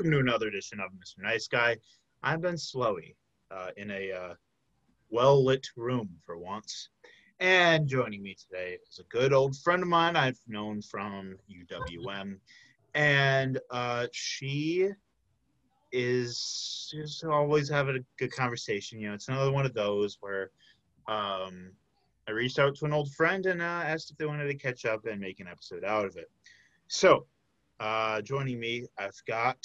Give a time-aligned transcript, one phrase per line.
[0.00, 1.22] Welcome to another edition of Mr.
[1.22, 1.76] Nice Guy.
[2.22, 3.16] I'm Ben Slowy
[3.50, 4.34] uh, in a uh,
[5.10, 6.88] well lit room for once.
[7.38, 12.38] And joining me today is a good old friend of mine I've known from UWM.
[12.94, 14.88] And uh, she
[15.92, 19.00] is just always having a good conversation.
[19.00, 20.50] You know, it's another one of those where
[21.08, 21.72] um,
[22.26, 24.86] I reached out to an old friend and uh, asked if they wanted to catch
[24.86, 26.30] up and make an episode out of it.
[26.88, 27.26] So,
[27.80, 29.58] uh, joining me, I've got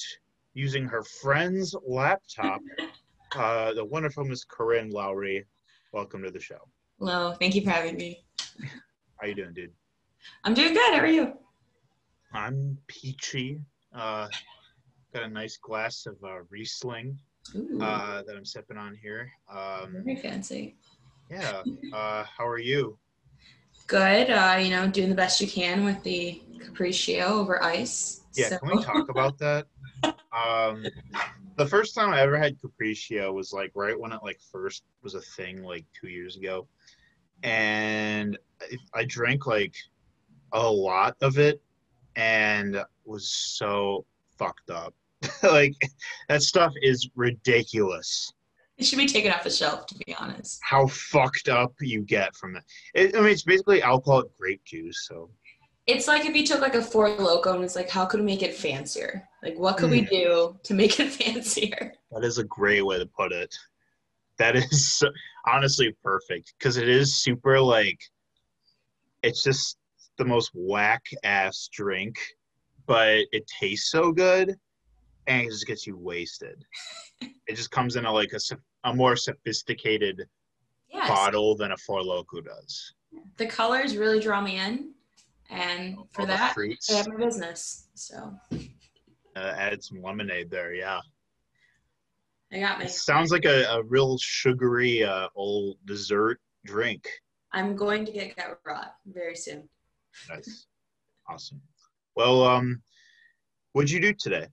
[0.55, 2.61] using her friend's laptop,
[3.35, 5.45] uh, the wonderful Miss Corinne Lowry.
[5.91, 6.59] Welcome to the show.
[6.97, 8.25] Hello, thank you for having me.
[9.17, 9.71] How you doing, dude?
[10.43, 10.93] I'm doing good.
[10.93, 11.33] How are you?
[12.33, 13.59] I'm peachy.
[13.93, 14.27] Uh,
[15.13, 17.17] got a nice glass of uh, Riesling
[17.81, 19.29] uh, that I'm sipping on here.
[19.49, 20.77] Um, very fancy.
[21.29, 21.61] yeah.
[21.93, 22.97] Uh, how are you?
[23.87, 24.29] Good.
[24.29, 28.21] Uh, you know, doing the best you can with the Capriccio over ice.
[28.35, 28.49] Yeah.
[28.49, 29.67] So- Can we talk about that?
[30.03, 30.85] Um,
[31.57, 35.15] the first time I ever had Capriccio was like right when it like first was
[35.15, 36.67] a thing, like two years ago,
[37.43, 39.75] and I- I drank like
[40.51, 41.61] a lot of it,
[42.15, 44.05] and was so
[44.37, 44.93] fucked up.
[45.43, 45.73] like
[46.29, 48.33] that stuff is ridiculous.
[48.77, 50.59] It should be taken off the shelf, to be honest.
[50.63, 52.63] How fucked up you get from it.
[52.93, 55.05] it I mean, it's basically alcoholic grape juice.
[55.07, 55.29] So
[55.87, 58.25] It's like if you took like a Four Loco and it's like, how could we
[58.25, 59.27] make it fancier?
[59.41, 60.09] Like, what could we Mm.
[60.09, 61.93] do to make it fancier?
[62.11, 63.55] That is a great way to put it.
[64.39, 65.01] That is
[65.47, 67.99] honestly perfect because it is super like
[69.23, 69.77] it's just
[70.17, 72.17] the most whack ass drink,
[72.85, 74.55] but it tastes so good
[75.27, 76.63] and it just gets you wasted.
[77.21, 78.39] it just comes in a like a,
[78.89, 80.27] a more sophisticated
[80.93, 81.09] Yes.
[81.09, 82.93] bottle than a Four Loco does.
[83.37, 84.93] The colors really draw me in.
[85.49, 87.89] And for All that, I have my business.
[87.95, 88.33] So
[89.35, 90.73] uh, added some lemonade there.
[90.73, 91.01] Yeah,
[92.51, 92.85] I got my.
[92.85, 97.07] it sounds like a, a real sugary uh, old dessert drink.
[97.51, 99.67] I'm going to get Get Rot very soon.
[100.29, 100.67] Nice.
[101.29, 101.61] awesome.
[102.15, 102.81] Well, um,
[103.73, 104.47] what'd you do today?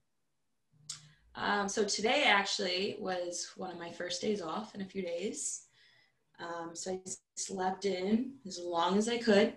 [1.35, 5.63] Um, so today actually was one of my first days off in a few days.
[6.39, 7.01] Um, so I
[7.37, 9.55] slept in as long as I could.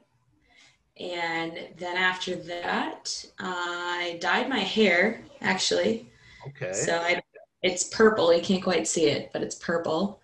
[0.98, 6.10] And then after that, I dyed my hair actually.
[6.48, 6.72] Okay.
[6.72, 7.22] So I,
[7.64, 8.34] it's purple.
[8.34, 10.22] You can't quite see it, but it's purple.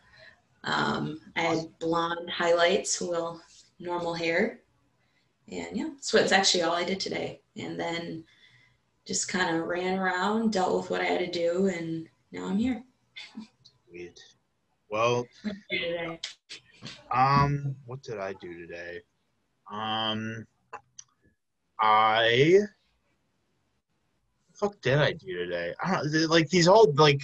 [0.64, 3.42] Um, I had blonde highlights, well,
[3.80, 4.60] normal hair.
[5.52, 7.42] And yeah, so that's actually all I did today.
[7.58, 8.24] And then
[9.12, 12.58] just kind of ran around, dealt with what I had to do, and now I'm
[12.58, 12.82] here.
[13.90, 14.18] Sweet.
[14.90, 15.26] Well,
[15.70, 16.18] Today.
[17.14, 19.02] um, what did I do today?
[19.70, 20.48] Um,
[21.82, 22.60] I.
[24.54, 25.74] Fuck, did I do today?
[25.84, 27.22] I don't know, like these all like.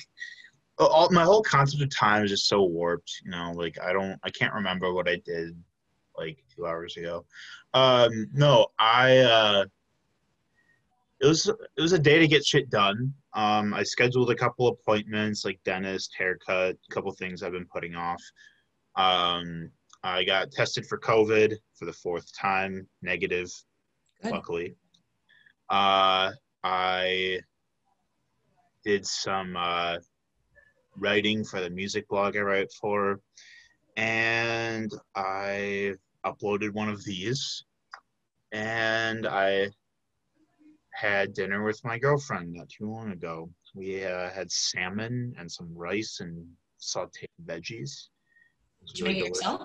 [0.79, 3.53] All, my whole concept of time is just so warped, you know.
[3.55, 5.57] Like I don't, I can't remember what I did,
[6.17, 7.23] like two hours ago.
[7.73, 9.19] Um, no, I.
[9.19, 9.65] uh
[11.19, 13.13] It was it was a day to get shit done.
[13.33, 17.95] Um, I scheduled a couple appointments, like dentist, haircut, a couple things I've been putting
[17.95, 18.21] off.
[18.95, 19.71] Um,
[20.03, 23.51] I got tested for COVID for the fourth time, negative,
[24.21, 24.31] Good.
[24.31, 24.75] luckily.
[25.69, 26.31] Uh,
[26.63, 27.39] I
[28.83, 29.97] did some uh,
[30.97, 33.19] writing for the music blog I write for,
[33.95, 35.95] and I
[36.25, 37.65] uploaded one of these,
[38.51, 39.69] and I
[40.97, 43.49] had dinner with my girlfriend not too long ago.
[43.75, 46.43] We uh, had salmon and some rice and
[46.81, 48.07] sauteed veggies.
[48.87, 49.61] Did you make it yourself?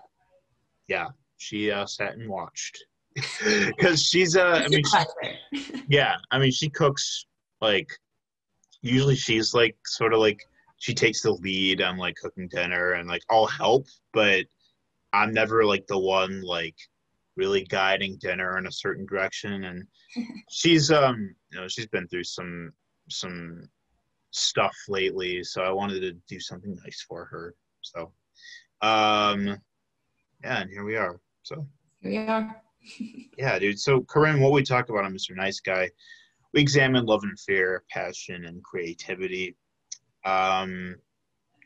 [0.89, 1.07] yeah,
[1.39, 2.85] she uh, sat and watched
[3.45, 4.83] because she's uh, I mean,
[5.55, 7.25] she, yeah, I mean, she cooks
[7.63, 7.89] like
[8.83, 10.41] usually she's like sort of like
[10.79, 14.45] she takes the lead on like cooking dinner and like I'll help, but
[15.15, 16.77] I'm never like the one like
[17.37, 19.85] really guiding dinner in a certain direction and
[20.51, 22.71] she's um you know she's been through some
[23.09, 23.69] some
[24.31, 28.13] stuff lately so i wanted to do something nice for her so
[28.83, 29.59] um
[30.43, 31.67] yeah and here we are so
[32.01, 32.63] Here we are.
[33.39, 33.79] yeah, dude.
[33.79, 35.37] So, Corinne, what we talk about on Mr.
[35.37, 35.91] Nice Guy,
[36.53, 39.57] we examine love and fear, passion, and creativity.
[40.25, 40.97] Um,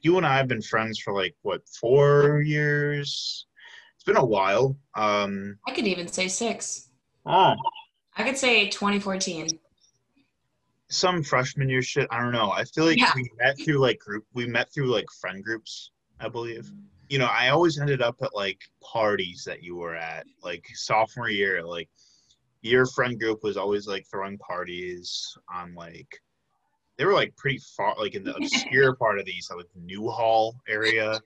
[0.02, 3.46] you and I have been friends for like what four years?
[4.06, 4.78] It's been a while.
[4.94, 6.90] Um, I could even say six.
[7.26, 7.54] oh,
[8.16, 9.48] I could say 2014.
[10.88, 12.06] some freshman year shit.
[12.12, 12.52] I don't know.
[12.52, 13.10] I feel like Yeah.
[13.16, 14.24] we met through like group.
[14.32, 16.70] We met through like friend groups, I believe.
[17.08, 21.28] You know, I always ended up at like parties that you were at, like sophomore
[21.28, 21.64] year.
[21.64, 21.88] Like
[22.62, 26.22] your friend group was always like throwing parties on like
[26.96, 30.54] they were like pretty far, like in the obscure part of the east, like Newhall
[30.68, 31.20] area.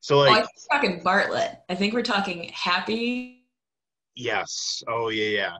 [0.00, 1.60] So oh, like, think talking Bartlett.
[1.68, 3.40] I think we're talking happy
[4.16, 5.56] yes, oh yeah, yeah,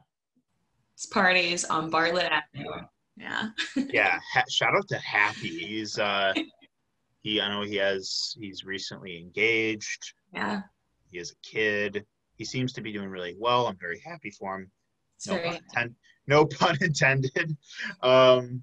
[1.11, 2.71] parties on Bartlett Avenue.
[3.17, 3.49] Yeah.
[3.77, 4.19] yeah.
[4.35, 5.49] Ha- shout out to Happy.
[5.49, 6.33] He's uh,
[7.23, 10.15] he I know he has he's recently engaged.
[10.33, 10.63] Yeah.
[11.11, 12.05] He has a kid.
[12.37, 13.67] He seems to be doing really well.
[13.67, 14.71] I'm very happy for him.
[15.17, 15.95] It's no pun, inten-
[16.27, 17.57] no pun intended
[18.03, 18.63] um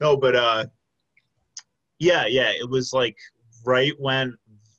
[0.00, 0.66] no but uh
[1.98, 3.16] yeah yeah it was like
[3.64, 4.36] right when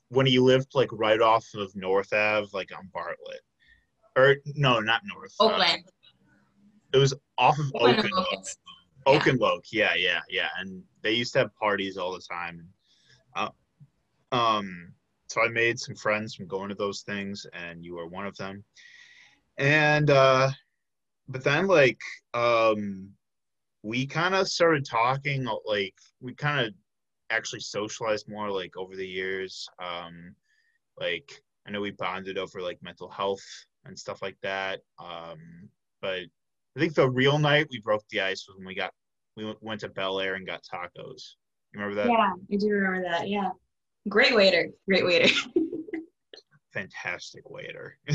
[0.09, 3.42] when he lived like right off of north ave like on bartlett.
[4.15, 5.83] Or no not north uh, Oakland.
[6.94, 8.12] it was off of Oakland
[9.06, 9.95] oaken and Loke, yeah.
[9.95, 12.68] Yeah yeah and they used to have parties all the time.
[13.36, 13.50] Uh,
[14.31, 14.94] um
[15.30, 18.36] so i made some friends from going to those things and you were one of
[18.38, 18.63] them.
[19.57, 20.51] And uh
[21.27, 22.00] but then like
[22.33, 23.12] um
[23.83, 26.74] we kind of started talking like we kind of
[27.29, 30.33] actually socialized more like over the years um
[31.00, 33.44] like i know we bonded over like mental health
[33.85, 35.39] and stuff like that um
[36.01, 36.19] but
[36.75, 38.91] i think the real night we broke the ice was when we got
[39.35, 41.35] we went- to bel air and got tacos
[41.74, 43.27] you remember that Yeah, I do remember that.
[43.30, 43.50] Yeah.
[44.09, 44.69] Great waiter.
[44.88, 45.27] Great waiter.
[46.73, 47.97] fantastic waiter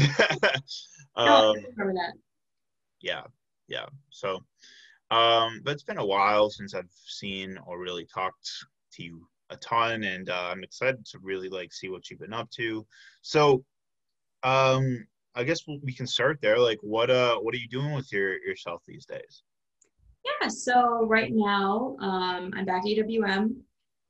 [1.16, 2.12] um remember that.
[3.00, 3.22] yeah
[3.68, 4.36] yeah so
[5.10, 8.50] um but it's been a while since i've seen or really talked
[8.92, 12.32] to you a ton and uh, i'm excited to really like see what you've been
[12.32, 12.86] up to
[13.20, 13.64] so
[14.42, 18.10] um i guess we can start there like what uh what are you doing with
[18.12, 19.42] your yourself these days
[20.40, 23.56] Yeah, so right now, um, I'm back at UWM.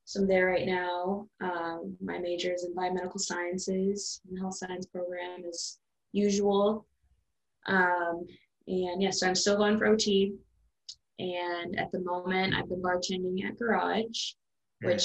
[0.05, 1.27] So I'm there right now.
[1.41, 5.79] Um, my major is in biomedical sciences and health science program as
[6.13, 6.87] usual.
[7.67, 8.27] Um,
[8.67, 10.35] and yeah, so I'm still going for OT.
[11.19, 14.33] And at the moment, I've been bartending at Garage,
[14.83, 15.05] which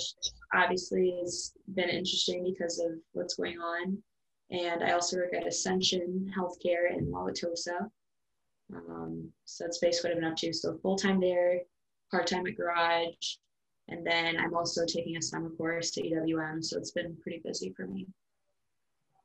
[0.53, 3.97] obviously has been interesting because of what's going on.
[4.50, 7.89] And I also work at Ascension Healthcare in Wauwatosa.
[8.74, 10.53] Um, so that's basically what I've been up to.
[10.53, 11.62] So full time there,
[12.12, 13.35] part time at Garage,
[13.89, 16.63] and then I'm also taking a summer course to UWM.
[16.63, 18.07] So it's been pretty busy for me.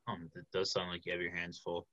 [0.09, 1.87] um it does sound like you have your hands full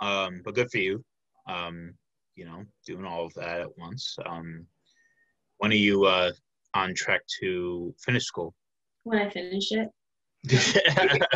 [0.00, 1.04] um but good for you
[1.48, 1.94] um
[2.34, 4.66] you know doing all of that at once um
[5.58, 6.32] when are you uh
[6.74, 8.54] on track to finish school
[9.04, 9.88] When I finish it,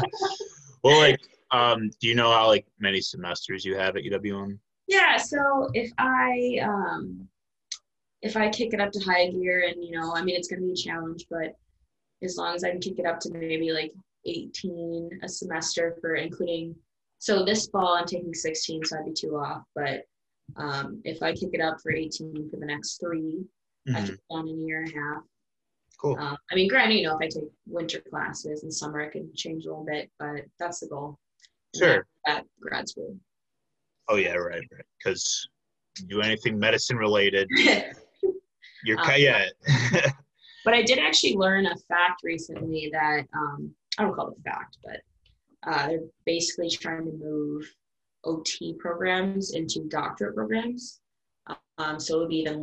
[0.83, 1.21] well, like,
[1.51, 4.59] um, do you know how like many semesters you have at UWM?
[4.87, 5.17] yeah.
[5.17, 7.29] So if I um,
[8.23, 10.63] if I kick it up to high gear, and you know, I mean, it's gonna
[10.63, 11.55] be a challenge, but
[12.23, 13.93] as long as I can kick it up to maybe like
[14.27, 16.75] 18 a semester for including.
[17.19, 19.63] So this fall I'm taking 16, so I'd be two off.
[19.75, 20.03] But
[20.57, 23.45] um, if I kick it up for 18 for the next three,
[23.89, 24.07] I Mhm.
[24.07, 25.23] should be done in a year and a half.
[26.01, 26.17] Cool.
[26.19, 29.35] Uh, I mean, granted, you know, if I take winter classes in summer, I could
[29.35, 31.19] change a little bit, but that's the goal.
[31.77, 32.07] Sure.
[32.27, 33.19] At grad school.
[34.09, 34.85] Oh yeah, right, right.
[34.99, 35.49] Because
[36.09, 37.49] do anything medicine related,
[38.85, 39.49] you're Um, yeah.
[40.65, 44.43] but I did actually learn a fact recently that um, I don't call it a
[44.43, 45.01] fact, but
[45.67, 47.65] uh, they're basically trying to move
[48.25, 51.01] OT programs into doctorate programs.
[51.79, 52.63] Um, so it'll be even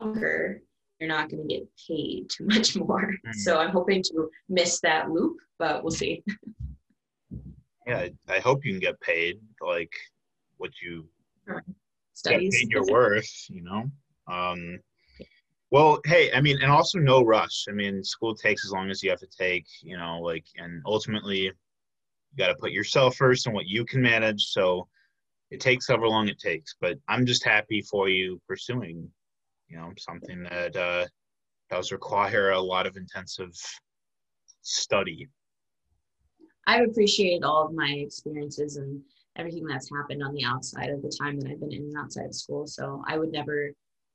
[0.00, 0.62] longer.
[0.98, 3.12] You're not going to get paid too much more.
[3.26, 3.34] Mhm.
[3.34, 6.24] So I'm hoping to miss that loop, but we'll see.
[7.86, 9.92] yeah, I- hope you can get paid like
[10.56, 11.08] what you
[11.46, 11.64] get
[12.14, 12.58] Studies.
[12.58, 13.90] paid your worth, you know.
[14.26, 14.80] Um,
[15.70, 17.66] well, hey, I mean, and also no rush.
[17.68, 20.82] I mean, school takes as long as you have to take, you know, like, and
[20.86, 21.52] ultimately, you
[22.36, 24.46] got to put yourself first and what you can manage.
[24.46, 24.88] So
[25.50, 26.74] it takes however long it takes.
[26.80, 29.10] But I'm just happy for you pursuing,
[29.68, 31.06] you know, something that uh,
[31.70, 33.52] does require a lot of intensive
[34.62, 35.28] study.
[36.66, 39.00] I've appreciated all of my experiences and
[39.36, 42.26] everything that's happened on the outside of the time that I've been in and outside
[42.26, 42.66] of school.
[42.66, 43.70] So I would never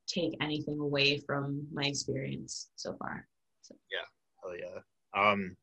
[0.06, 3.26] take anything away from my experience so far.
[4.44, 4.80] Oh yeah.
[5.20, 5.56] Um,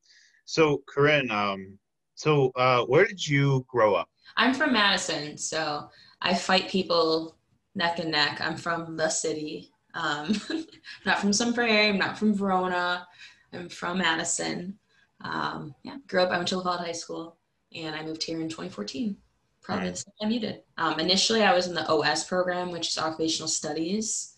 [0.46, 1.78] so Corinne, um,
[2.16, 4.10] so uh, where did you grow up?
[4.38, 5.90] I'm from Madison, so
[6.22, 7.38] I fight people
[7.76, 8.42] neck and neck.
[8.42, 9.72] I'm from the city.
[9.94, 10.40] Um,
[11.06, 11.90] not from Sun Prairie.
[11.90, 13.08] I'm not from Verona.
[13.54, 14.78] I'm from Madison.
[15.24, 16.32] Um, yeah, grew up.
[16.32, 17.38] I went to La Follette High School,
[17.76, 19.16] and I moved here in 2014.
[19.62, 20.62] Probably the same time you did.
[20.78, 24.36] Um, initially, I was in the OS program, which is occupational studies,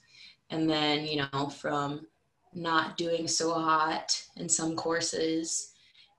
[0.49, 2.05] and then you know from
[2.53, 5.73] not doing so hot in some courses,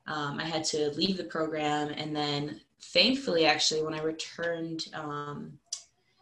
[0.06, 5.58] um, I had to leave the program, and then thankfully, actually, when I returned, um,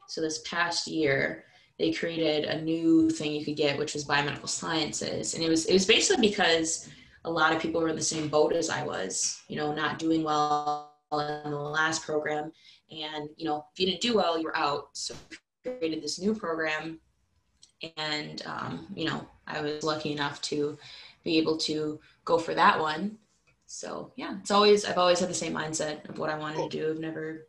[0.08, 1.44] so this past year,
[1.82, 5.34] they created a new thing you could get, which was biomedical sciences.
[5.34, 6.88] And it was it was basically because
[7.24, 9.98] a lot of people were in the same boat as I was, you know, not
[9.98, 12.52] doing well in the last program.
[12.92, 14.90] And, you know, if you didn't do well, you were out.
[14.92, 15.16] So
[15.64, 17.00] created this new program.
[17.96, 20.78] And, um, you know, I was lucky enough to
[21.24, 23.18] be able to go for that one.
[23.66, 26.78] So yeah, it's always, I've always had the same mindset of what I wanted to
[26.78, 26.90] do.
[26.90, 27.48] I've never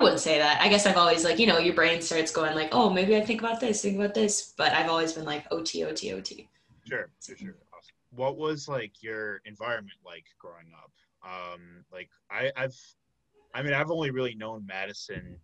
[0.00, 0.60] wouldn't say that.
[0.60, 3.20] I guess I've always like, you know, your brain starts going like, oh, maybe I
[3.20, 4.52] think about this, think about this.
[4.56, 6.48] But I've always been like OT, OT, OT.
[6.88, 7.56] Sure, sure, sure.
[7.72, 7.94] Awesome.
[8.10, 10.92] What was like your environment like growing up?
[11.24, 12.76] Um, like I, I've,
[13.54, 15.38] I mean, I've only really known Madison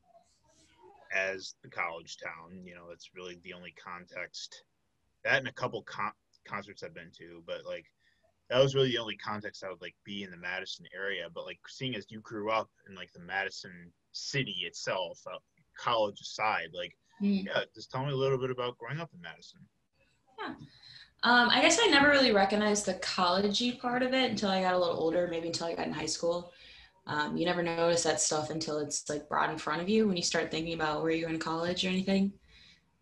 [1.15, 2.63] as the college town.
[2.65, 4.65] You know, that's really the only context.
[5.25, 6.13] That and a couple con-
[6.45, 7.87] concerts I've been to, but like
[8.51, 11.29] that was really the only context I would like be in the Madison area.
[11.33, 15.39] But like seeing as you grew up in like the Madison city itself, uh,
[15.79, 16.69] college aside.
[16.73, 17.47] Like, mm.
[17.47, 19.61] yeah, just tell me a little bit about growing up in Madison.
[20.41, 20.55] Yeah.
[21.25, 24.75] Um, I guess I never really recognized the collegey part of it until I got
[24.75, 26.53] a little older, maybe until I got in high school.
[27.09, 30.17] Um, you never notice that stuff until it's like brought in front of you when
[30.17, 32.33] you start thinking about where you're in college or anything.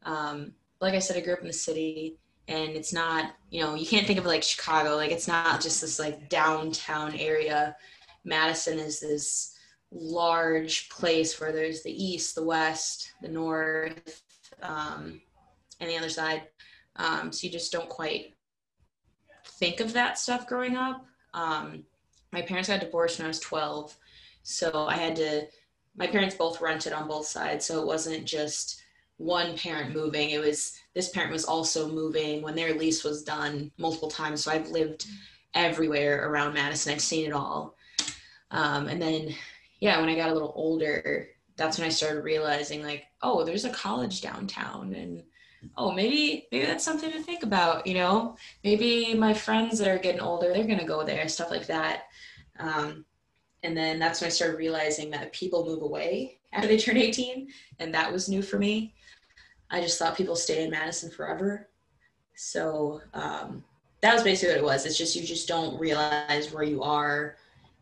[0.04, 2.16] Um, like I said, I grew up in the city
[2.48, 4.94] and it's not, you know, you can't think of like Chicago.
[4.94, 7.76] Like it's not just this like downtown area.
[8.24, 9.55] Madison is this
[9.92, 14.22] large place where there's the east, the west, the north,
[14.62, 15.20] um,
[15.80, 16.42] and the other side.
[16.96, 18.34] Um, so you just don't quite
[19.44, 21.04] think of that stuff growing up.
[21.34, 21.84] Um,
[22.32, 23.96] my parents got divorced when I was 12.
[24.42, 25.46] So I had to,
[25.96, 27.64] my parents both rented on both sides.
[27.66, 28.82] So it wasn't just
[29.18, 30.30] one parent moving.
[30.30, 34.44] It was, this parent was also moving when their lease was done multiple times.
[34.44, 35.06] So I've lived
[35.54, 36.92] everywhere around Madison.
[36.92, 37.76] I've seen it all.
[38.50, 39.34] Um, and then
[39.80, 43.64] yeah, when I got a little older, that's when I started realizing like, oh, there's
[43.64, 45.22] a college downtown and
[45.76, 48.36] oh, maybe maybe that's something to think about, you know?
[48.62, 52.04] Maybe my friends that are getting older, they're going to go there, stuff like that.
[52.58, 53.04] Um,
[53.62, 57.48] and then that's when I started realizing that people move away after they turn 18,
[57.80, 58.94] and that was new for me.
[59.70, 61.68] I just thought people stay in Madison forever.
[62.36, 63.64] So um,
[64.02, 64.86] that was basically what it was.
[64.86, 67.36] It's just you just don't realize where you are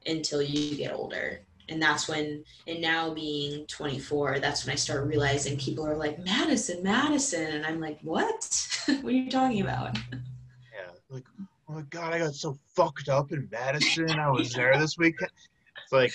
[0.06, 5.06] until you get older and that's when and now being 24 that's when i start
[5.06, 7.52] realizing people are like madison madison.
[7.52, 8.68] And i'm like what?
[8.87, 9.99] What are you talking about?
[10.12, 11.25] Yeah like
[11.68, 14.11] oh my god i got so fucked up in madison.
[14.11, 15.30] I was there this weekend
[15.83, 16.12] it's like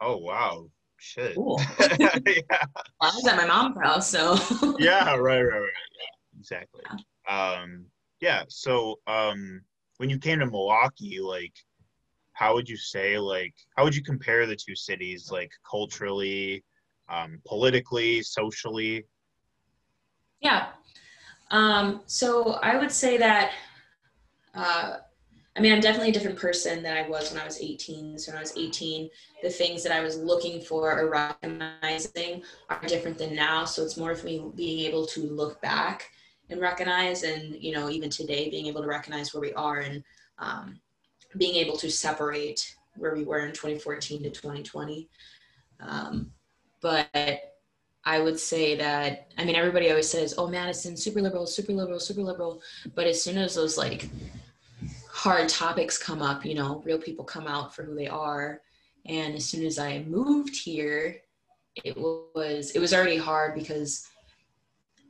[0.00, 1.34] oh wow shit.
[1.34, 1.60] Cool.
[1.98, 2.18] yeah.
[3.00, 4.36] Well, i was at my mom's house so.
[4.78, 6.82] Yeah right right right yeah exactly.
[7.28, 7.52] Yeah.
[7.60, 7.86] um
[8.20, 9.60] yeah so um
[9.98, 11.52] when you came to milwaukee like
[12.36, 16.62] how would you say like how would you compare the two cities like culturally
[17.08, 19.04] um, politically socially?
[20.40, 20.68] Yeah.
[21.50, 23.52] Um, so i would say that
[24.54, 24.96] uh,
[25.56, 28.32] i mean i'm definitely a different person than i was when i was 18 so
[28.32, 29.08] when i was 18
[29.44, 33.64] the things that i was looking for or recognizing are different than now.
[33.64, 36.10] So it's more of me being able to look back
[36.50, 40.02] and recognize and you know even today being able to recognize where we are and
[40.38, 40.80] um,
[41.36, 45.08] being able to separate where we were in 2014 to 2020.
[45.80, 46.32] Um,
[46.80, 47.08] but
[48.04, 51.98] I would say that, I mean, everybody always says, oh, Madison, super liberal, super liberal,
[51.98, 52.62] super liberal.
[52.94, 54.08] But as soon as those like
[55.10, 58.60] hard topics come up, you know, real people come out for who they are.
[59.06, 61.20] And as soon as I moved here,
[61.84, 64.08] it was it was already hard because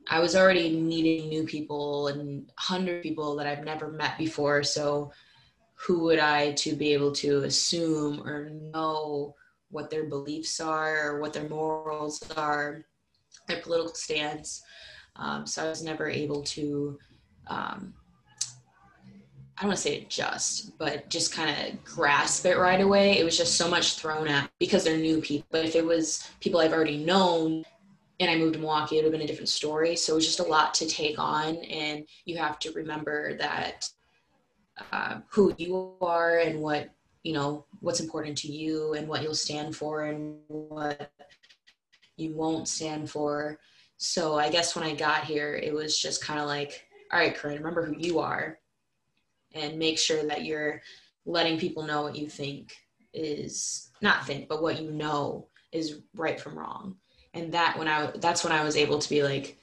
[0.09, 4.63] I was already meeting new people and hundred people that I've never met before.
[4.63, 5.11] So
[5.77, 9.35] who would I to be able to assume or know
[9.69, 12.85] what their beliefs are or what their morals are,
[13.47, 14.63] their political stance.
[15.15, 16.97] Um, so I was never able to,
[17.47, 17.93] um,
[19.57, 23.17] I don't want to say adjust, but just kind of grasp it right away.
[23.17, 25.47] It was just so much thrown at because they're new people.
[25.51, 27.63] But if it was people I've already known
[28.19, 29.95] and I moved to Milwaukee, it would have been a different story.
[29.95, 31.55] So it was just a lot to take on.
[31.57, 33.87] And you have to remember that
[34.91, 36.89] uh, who you are and what
[37.23, 41.11] you know what's important to you and what you'll stand for and what
[42.15, 43.59] you won't stand for.
[43.97, 47.35] So i guess when i got here it was just kind of like all right
[47.35, 48.59] corinne remember who you are
[49.53, 50.81] and make sure that you're
[51.25, 52.75] letting people know what you think
[53.13, 56.95] is not think but what you know is right from wrong.
[57.33, 59.57] And that when i that's when i was able to be like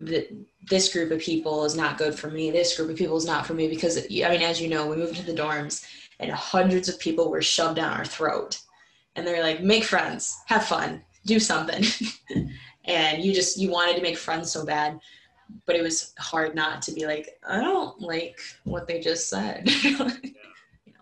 [0.00, 2.50] this group of people is not good for me.
[2.50, 4.96] This group of people is not for me because, I mean, as you know, we
[4.96, 5.84] moved to the dorms
[6.20, 8.60] and hundreds of people were shoved down our throat.
[9.16, 11.84] And they're like, make friends, have fun, do something.
[12.84, 14.98] and you just you wanted to make friends so bad
[15.66, 19.68] but it was hard not to be like i don't like what they just said
[19.82, 20.10] you know?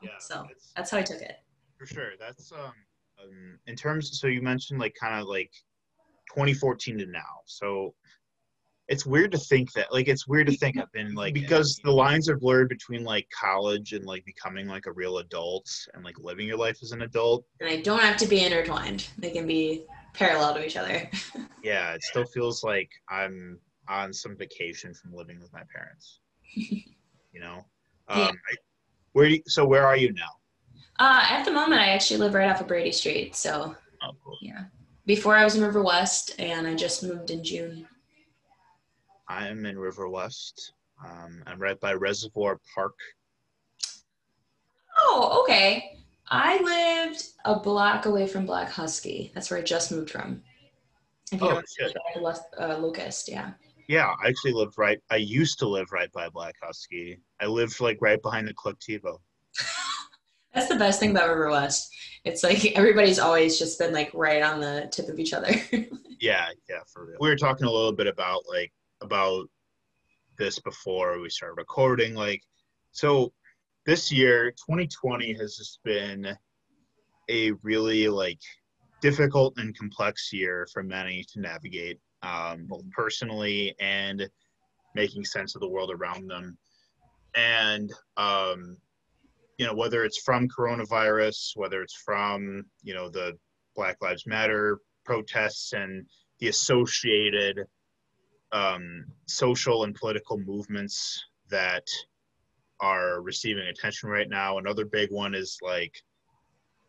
[0.03, 1.37] Yeah, so that's how i took it
[1.79, 2.11] For sure.
[2.19, 2.73] That's um,
[3.23, 5.51] um in terms so you mentioned like kind of like
[6.37, 7.21] 2014 to now.
[7.47, 7.95] So
[8.89, 11.91] it's weird to think that like it's weird to think I've been like because the
[11.91, 16.17] lines are blurred between like college and like becoming like a real adult and like
[16.19, 17.45] living your life as an adult.
[17.61, 21.09] and they don't have to be intertwined they can be parallel to each other
[21.63, 26.21] Yeah, it still feels like I'm on some vacation from living with my parents.
[26.55, 27.57] you know?
[28.09, 28.29] Um Yeah.
[28.29, 28.55] I,
[29.13, 30.31] where do you, so where are you now?
[30.99, 34.39] uh, at the moment i actually live right off of brady street so Oh, cool.
[34.41, 34.65] yeah
[35.07, 37.87] before i was in river west and i just moved in june
[39.29, 40.73] I am in River West.
[41.05, 42.95] Um, I'm right by Reservoir Park.
[44.99, 45.99] Oh, okay.
[46.29, 49.31] I lived a block away from Black Husky.
[49.35, 50.43] That's where I just moved from.
[51.33, 53.53] If you Oh, know uh, Locust, yeah.
[53.89, 54.99] Yeah, I actually lived right.
[55.11, 57.21] I used to live right by Black Husky.
[57.41, 59.19] I lived like right behind the Colectivo.
[60.55, 61.95] That's the best thing about River West.
[62.25, 65.55] It's like everybody's always just been like right on the tip of each other.
[66.19, 67.19] Yeah, yeah, for real.
[67.21, 69.49] We were talking a little bit about like about
[70.39, 72.15] this before we started recording.
[72.15, 72.43] Like,
[72.93, 73.33] so
[73.85, 76.37] this year, 2020 has just been
[77.31, 78.41] a really like
[79.01, 84.29] difficult and complex year for many to navigate, um, both personally and
[84.95, 86.57] making sense of the world around them.
[87.37, 88.79] And um,
[89.59, 93.39] you know, whether it's from coronavirus, whether it's from you know the
[93.75, 96.07] Black Lives Matter protests and
[96.41, 97.65] the associated
[98.57, 101.87] um, social and political movements that
[102.81, 104.59] are receiving attention right now.
[104.59, 105.95] Another big one is like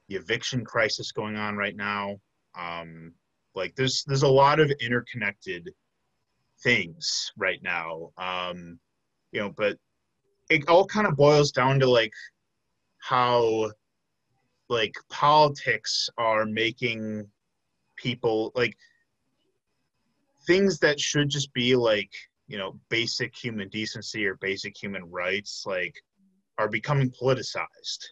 [0.08, 2.16] the eviction crisis going on right now.
[2.58, 3.14] Um,
[3.54, 5.70] like there's there's a lot of interconnected
[6.64, 8.12] things right now.
[8.18, 8.80] Um,
[9.32, 9.78] you know, but
[10.50, 12.14] it all kind of boils down to like
[13.00, 13.72] how
[14.70, 17.28] like politics are making
[17.98, 18.78] people like
[20.48, 22.12] things that should just be like
[22.48, 25.96] you know basic human decency or basic human rights like
[26.58, 28.04] are becoming politicized.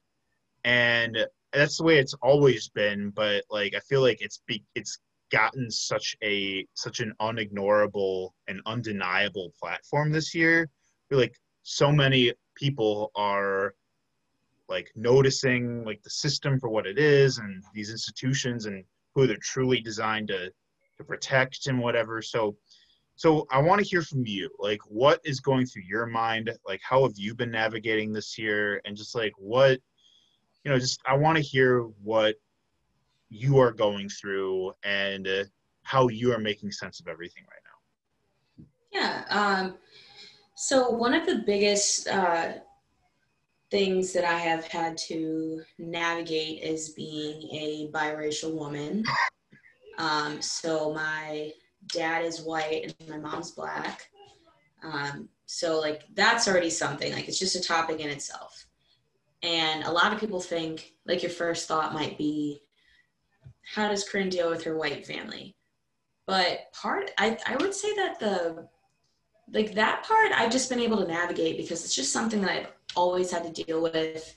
[0.64, 1.18] And
[1.54, 5.00] that's the way it's always been but like i feel like it's be it's
[5.32, 10.70] gotten such a such an unignorable and undeniable platform this year.
[11.12, 13.74] Like so many people are
[14.68, 19.38] like noticing like the system for what it is and these institutions and who they're
[19.42, 20.52] truly designed to
[20.98, 22.56] to protect and whatever so
[23.16, 26.82] so i want to hear from you like what is going through your mind like
[26.84, 29.80] how have you been navigating this year and just like what
[30.64, 32.36] you know just i want to hear what
[33.30, 35.44] you are going through and uh,
[35.84, 37.76] how you are making sense of everything right now
[38.96, 39.26] Yeah.
[39.30, 39.76] Um,
[40.56, 42.54] so one of the biggest uh,
[43.70, 49.04] things that I have had to navigate is being a biracial woman.
[49.98, 51.52] Um, so my
[51.88, 54.10] dad is white and my mom's black.
[54.84, 57.14] Um, so like that's already something.
[57.14, 58.66] Like it's just a topic in itself.
[59.44, 62.62] And a lot of people think like your first thought might be,
[63.74, 65.56] how does Corinne deal with her white family?
[66.26, 68.68] But part I, I would say that the
[69.54, 72.74] like that part I've just been able to navigate because it's just something that I've
[72.96, 74.36] always had to deal with.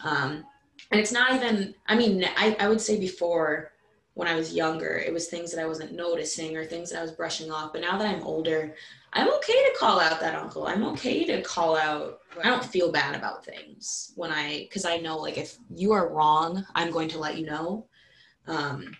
[0.00, 0.44] Um,
[0.90, 3.72] and it's not even, I mean, I, I would say before
[4.18, 7.02] when I was younger, it was things that I wasn't noticing or things that I
[7.02, 7.72] was brushing off.
[7.72, 8.74] But now that I'm older,
[9.12, 10.66] I'm okay to call out that uncle.
[10.66, 14.96] I'm okay to call out, I don't feel bad about things when I, because I
[14.96, 17.86] know like if you are wrong, I'm going to let you know.
[18.48, 18.90] Um,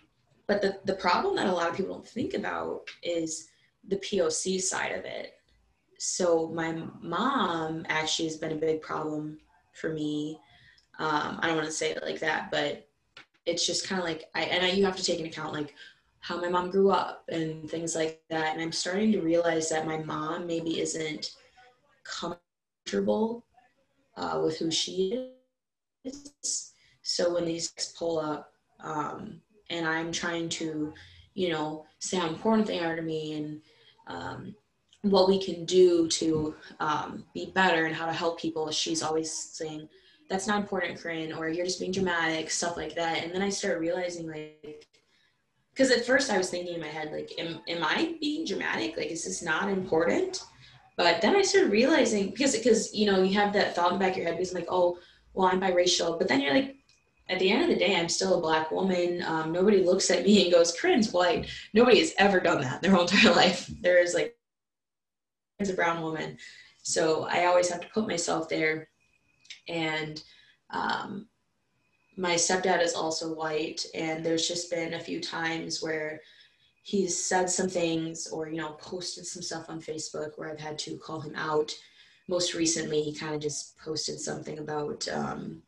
[0.47, 3.49] but the, the problem that a lot of people don't think about is
[3.89, 5.33] the POC side of it
[5.97, 9.37] so my mom actually has been a big problem
[9.73, 10.39] for me.
[10.97, 12.88] Um, I don't want to say it like that, but
[13.49, 15.75] it's just kind of like I and I, you have to take into account like
[16.19, 18.53] how my mom grew up and things like that.
[18.53, 21.31] And I'm starting to realize that my mom maybe isn't
[22.03, 23.45] comfortable
[24.17, 25.31] uh, with who she
[26.03, 26.73] is.
[27.01, 28.51] So when these pull up,
[28.83, 30.93] um, and I'm trying to,
[31.33, 33.61] you know, say how important they are to me and
[34.07, 34.55] um,
[35.03, 38.69] what we can do to um, be better and how to help people.
[38.71, 39.87] She's always saying,
[40.29, 43.23] that's not important, Corinne, or you're just being dramatic, stuff like that.
[43.23, 44.87] And then I start realizing, like,
[45.71, 48.95] because at first I was thinking in my head, like, am, am I being dramatic?
[48.95, 50.43] Like, is this not important?
[50.97, 54.05] But then I started realizing, because, because, you know, you have that thought in the
[54.05, 54.99] back of your head, because, I'm like, oh,
[55.33, 56.19] well, I'm biracial.
[56.19, 56.75] But then you're like,
[57.29, 59.23] at the end of the day, I'm still a black woman.
[59.23, 61.47] Um, nobody looks at me and goes, Corinne's white.
[61.73, 63.69] Nobody has ever done that their whole entire life.
[63.81, 64.35] There is like,
[65.59, 66.37] as a brown woman.
[66.83, 68.88] So I always have to put myself there.
[69.67, 70.21] And
[70.69, 71.27] um,
[72.17, 73.85] my stepdad is also white.
[73.93, 76.21] And there's just been a few times where
[76.83, 80.79] he's said some things or, you know, posted some stuff on Facebook where I've had
[80.79, 81.73] to call him out.
[82.27, 85.63] Most recently, he kind of just posted something about, um,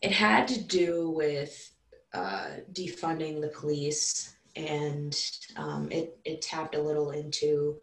[0.00, 1.72] it had to do with
[2.14, 5.20] uh, defunding the police, and
[5.56, 7.78] um, it it tapped a little into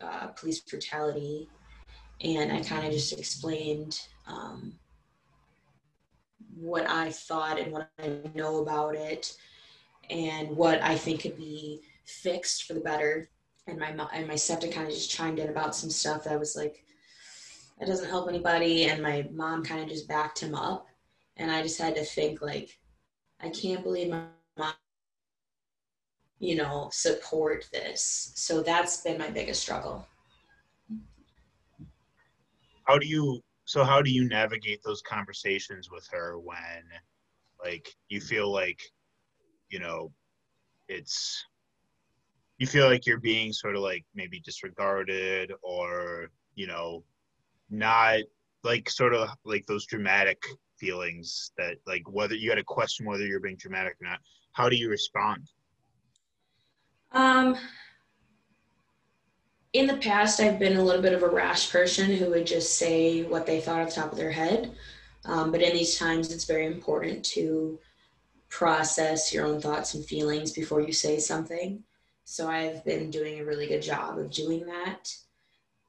[0.00, 1.48] uh, police brutality,
[2.20, 4.74] and I kind of just explained um,
[6.56, 9.36] what I thought and what I know about it,
[10.10, 13.28] and what I think could be fixed for the better.
[13.66, 16.54] And my and my stepdad kind of just chimed in about some stuff that was
[16.54, 16.84] like,
[17.80, 20.86] it doesn't help anybody, and my mom kind of just backed him up
[21.36, 22.78] and I just had to think like,
[23.40, 24.22] I can't believe my
[24.56, 24.72] mom,
[26.38, 28.32] you know, support this.
[28.36, 30.06] So that's been my biggest struggle.
[32.84, 36.84] How do you so how do you navigate those conversations with her when
[37.64, 38.78] like you feel like
[39.70, 40.12] you know
[40.88, 41.44] it's
[42.58, 47.02] you feel like you're being sort of like maybe disregarded or you know
[47.70, 48.20] not
[48.62, 50.42] like sort of like those dramatic
[50.78, 54.18] feelings that like whether you had a question whether you're being dramatic or not.
[54.52, 55.48] How do you respond?
[57.12, 57.56] Um
[59.74, 62.78] in the past i've been a little bit of a rash person who would just
[62.78, 64.72] say what they thought off the top of their head.
[65.26, 67.78] Um, but in these times it's very important to
[68.48, 71.82] process your own thoughts and feelings before you say something.
[72.24, 75.14] So i've been doing a really good job of doing that.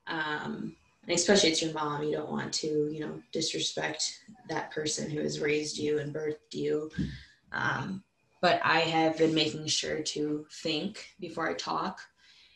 [0.07, 2.03] Um, and especially it's your mom.
[2.03, 4.19] You don't want to you know disrespect
[4.49, 6.89] that person who has raised you and birthed you.
[7.51, 8.03] Um,
[8.41, 11.99] but i have been making sure to think before i talk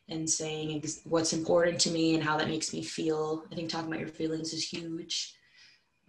[0.10, 3.70] and saying ex- what's important to me and how that makes me feel i think
[3.70, 5.36] talking about your feelings is huge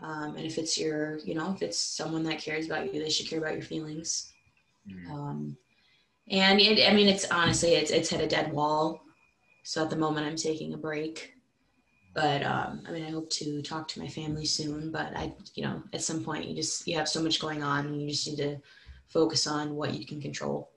[0.03, 3.11] um, and if it's your you know if it's someone that cares about you they
[3.11, 4.33] should care about your feelings
[4.89, 5.13] mm-hmm.
[5.13, 5.57] um,
[6.31, 9.03] and it, i mean it's honestly it's, it's hit a dead wall
[9.63, 11.35] so at the moment i'm taking a break
[12.13, 14.91] but um, I mean, I hope to talk to my family soon.
[14.91, 17.87] But I, you know, at some point, you just you have so much going on,
[17.87, 18.59] and you just need to
[19.09, 20.71] focus on what you can control.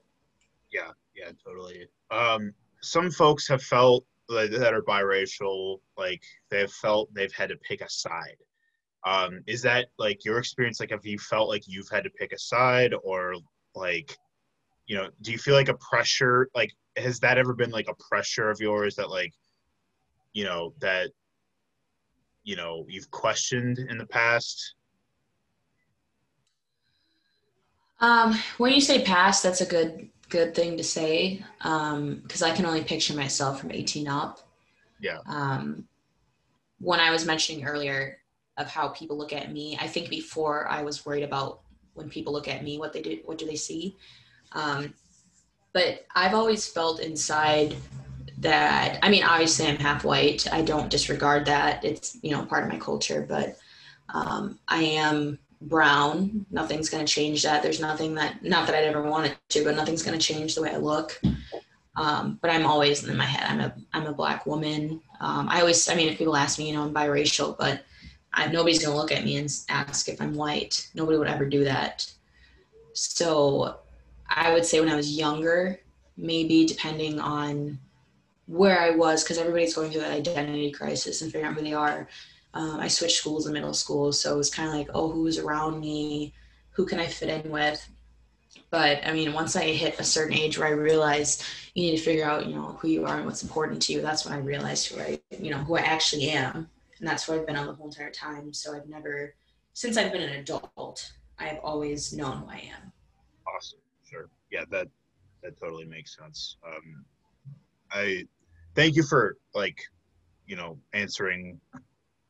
[0.72, 1.88] Yeah, yeah, totally.
[2.10, 2.54] Um,
[2.84, 7.80] some folks have felt like, that are biracial, like they've felt they've had to pick
[7.80, 8.36] a side.
[9.06, 10.80] Um, is that like your experience?
[10.80, 13.34] Like, have you felt like you've had to pick a side, or
[13.74, 14.16] like,
[14.86, 16.48] you know, do you feel like a pressure?
[16.54, 19.34] Like, has that ever been like a pressure of yours that like,
[20.32, 21.10] you know, that
[22.44, 24.74] you know you've questioned in the past?
[28.00, 32.54] Um, when you say past, that's a good good thing to say because um, I
[32.54, 34.40] can only picture myself from 18 up.
[35.00, 35.18] Yeah.
[35.26, 35.86] Um,
[36.80, 38.18] when I was mentioning earlier
[38.56, 41.60] of how people look at me, I think before I was worried about
[41.94, 43.96] when people look at me, what they do, what do they see?
[44.52, 44.94] Um,
[45.72, 47.76] but I've always felt inside
[48.38, 50.52] that I mean, obviously I'm half white.
[50.52, 51.84] I don't disregard that.
[51.84, 53.56] It's you know part of my culture, but
[54.10, 56.46] um, I am brown.
[56.50, 57.62] Nothing's going to change that.
[57.62, 60.62] There's nothing that not that I'd ever wanted to, but nothing's going to change the
[60.62, 61.20] way I look.
[61.96, 63.48] Um, but I'm always in my head.
[63.48, 65.00] I'm a I'm a black woman.
[65.20, 67.84] Um, I always I mean, if people ask me, you know, I'm biracial, but
[68.32, 70.88] I, nobody's going to look at me and ask if I'm white.
[70.94, 72.10] Nobody would ever do that.
[72.92, 73.78] So
[74.28, 75.80] I would say when I was younger,
[76.16, 77.78] maybe depending on
[78.46, 81.74] where I was because everybody's going through that identity crisis and figuring out who they
[81.74, 82.08] are.
[82.54, 85.38] Um, I switched schools in middle school, so it was kind of like, oh, who's
[85.38, 86.32] around me?
[86.70, 87.86] Who can I fit in with?
[88.70, 92.02] But I mean, once I hit a certain age where I realized you need to
[92.02, 94.38] figure out, you know, who you are and what's important to you, that's when I
[94.38, 97.66] realized who I, you know, who I actually am, and that's where I've been on
[97.66, 98.52] the whole entire time.
[98.52, 99.34] So I've never,
[99.72, 102.92] since I've been an adult, I have always known who I am.
[103.52, 104.88] Awesome, sure, yeah, that
[105.42, 106.56] that totally makes sense.
[106.66, 107.04] Um,
[107.90, 108.24] I
[108.74, 109.78] thank you for like,
[110.46, 111.60] you know, answering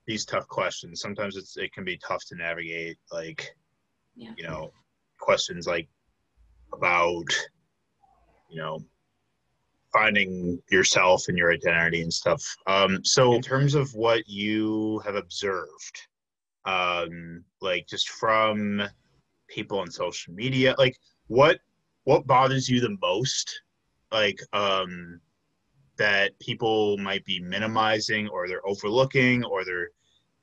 [0.07, 1.01] these tough questions.
[1.01, 3.55] Sometimes it's it can be tough to navigate like,
[4.17, 4.33] yeah.
[4.37, 4.71] you know,
[5.19, 5.89] questions like
[6.73, 7.25] about,
[8.51, 8.85] you know,
[9.93, 12.43] finding yourself and your identity and stuff.
[12.67, 16.01] Um, so in terms of what you have observed,
[16.65, 18.83] um, like just from
[19.49, 20.97] people on social media, like
[21.29, 21.59] what
[22.05, 23.63] what bothers you the most?
[24.13, 25.21] Like um
[25.97, 29.91] that people might be minimizing or they're overlooking or they're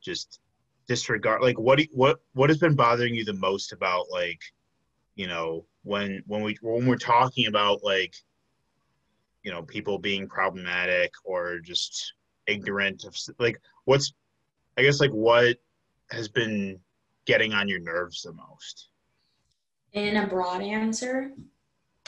[0.01, 0.39] just
[0.87, 4.41] disregard like what do what what has been bothering you the most about like
[5.15, 8.13] you know when when we when we're talking about like
[9.43, 12.13] you know people being problematic or just
[12.47, 14.13] ignorant of like what's
[14.77, 15.57] i guess like what
[16.09, 16.79] has been
[17.25, 18.89] getting on your nerves the most
[19.93, 21.33] In a broad answer,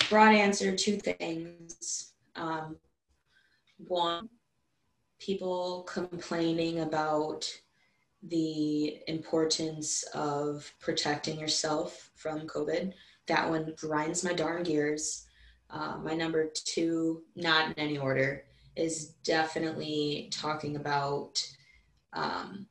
[0.09, 2.13] broad answer, two things.
[2.35, 2.77] Um,
[3.77, 4.29] one,
[5.19, 7.49] people complaining about
[8.21, 12.93] the importance of protecting yourself from COVID.
[13.27, 15.25] That one grinds my darn gears.
[15.69, 18.43] Uh, my number two, not in any order,
[18.75, 21.45] is definitely talking about
[22.13, 22.67] um,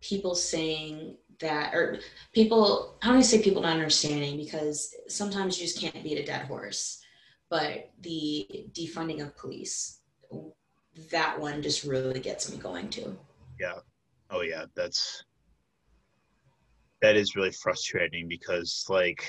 [0.00, 1.98] people saying that, or
[2.32, 4.36] people, how do I say people not understanding?
[4.36, 7.03] Because sometimes you just can't beat a dead horse.
[7.54, 10.00] But the defunding of police,
[11.12, 13.16] that one just really gets me going too.
[13.60, 13.78] Yeah.
[14.28, 15.22] Oh yeah that's
[17.00, 19.24] that is really frustrating because like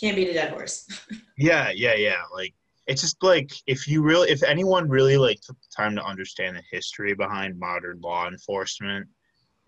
[0.00, 0.88] Can't beat a dead horse.
[1.38, 2.22] Yeah, yeah, yeah.
[2.34, 2.54] Like
[2.88, 6.56] it's just like if you really if anyone really like took the time to understand
[6.56, 9.06] the history behind modern law enforcement,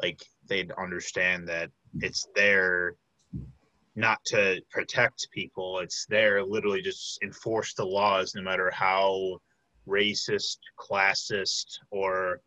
[0.02, 2.96] like they'd understand that it's there
[3.94, 9.38] not to protect people, it's there literally just enforce the laws no matter how
[9.86, 12.40] racist, classist or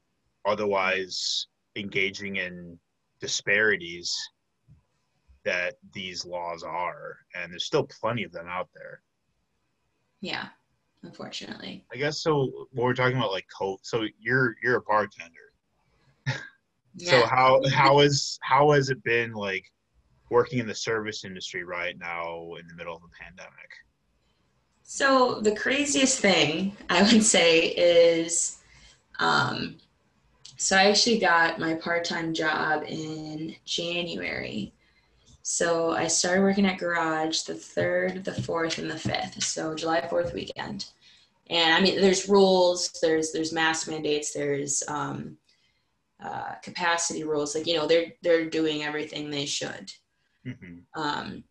[0.45, 2.79] otherwise engaging in
[3.19, 4.15] disparities
[5.43, 9.01] that these laws are and there's still plenty of them out there
[10.21, 10.47] yeah,
[11.03, 11.86] unfortunately.
[11.93, 12.67] I guess so.
[12.71, 13.45] When we're talking about like
[13.84, 15.31] so you're you're a bartender.
[16.97, 17.27] So Yeah.
[17.27, 19.65] how how is how has it been like
[20.29, 23.69] working in the service industry right now in the middle of a pandemic?
[24.83, 28.59] So the craziest thing I would say is,
[29.19, 29.77] um,
[30.57, 34.73] so I actually got my part-time job in January.
[35.41, 39.43] So I started working at Garage the third, the fourth, and the fifth.
[39.43, 40.85] So July Fourth weekend,
[41.49, 45.38] and I mean, there's rules, there's there's mask mandates, there's um,
[46.23, 47.53] uh, capacity rules.
[47.55, 49.91] Like you know, they're they're doing everything they should.
[50.45, 51.43] Hmm Um,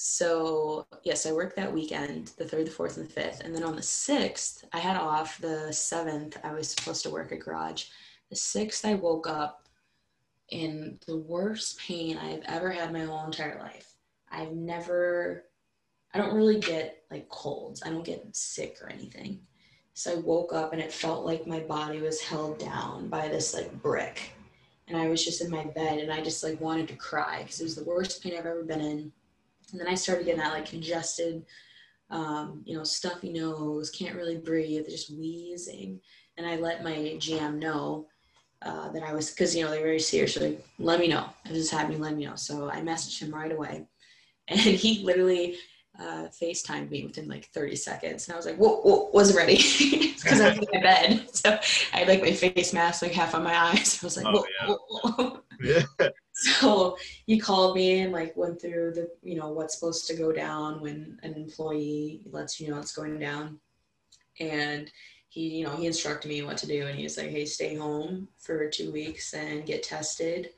[0.00, 3.64] so yes, I worked that weekend, the third, the fourth, and the fifth, and then
[3.64, 5.40] on the sixth, I had off.
[5.40, 7.86] The seventh, I was supposed to work at Garage.
[8.30, 9.68] The sixth, I woke up
[10.50, 13.94] in the worst pain I've ever had my whole entire life.
[14.30, 15.44] I've never,
[16.14, 17.82] I don't really get like colds.
[17.84, 19.40] I don't get sick or anything.
[19.94, 23.52] So I woke up and it felt like my body was held down by this
[23.52, 24.32] like brick.
[24.88, 27.60] And I was just in my bed and I just like wanted to cry because
[27.60, 29.12] it was the worst pain I've ever been in.
[29.72, 31.44] And then I started getting that like congested,
[32.10, 36.00] um, you know, stuffy nose, can't really breathe, just wheezing.
[36.36, 38.06] And I let my GM know
[38.62, 40.36] uh, that I was, because, you know, they're very serious.
[40.36, 42.36] Like, let me know if this is happening, let me know.
[42.36, 43.86] So I messaged him right away.
[44.50, 45.58] And he literally
[45.98, 48.26] uh, FaceTimed me within like 30 seconds.
[48.26, 49.56] And I was like, whoa, whoa wasn't ready.
[50.18, 51.28] Because I was in my bed.
[51.32, 51.58] So
[51.92, 53.98] I had like my face mask like half on my eyes.
[54.02, 54.68] I was like, Oh, yeah.
[54.68, 55.40] whoa, whoa.
[55.62, 56.08] Yeah.
[56.32, 60.32] So he called me and like went through the, you know, what's supposed to go
[60.32, 63.58] down when an employee lets you know it's going down.
[64.38, 64.90] And
[65.28, 67.76] he, you know, he instructed me what to do and he was like, hey, stay
[67.76, 70.50] home for two weeks and get tested.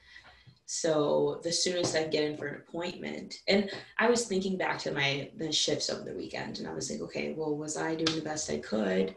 [0.72, 3.40] So the soonest I get in for an appointment.
[3.48, 6.88] And I was thinking back to my the shifts over the weekend and I was
[6.88, 9.16] like, okay, well, was I doing the best I could?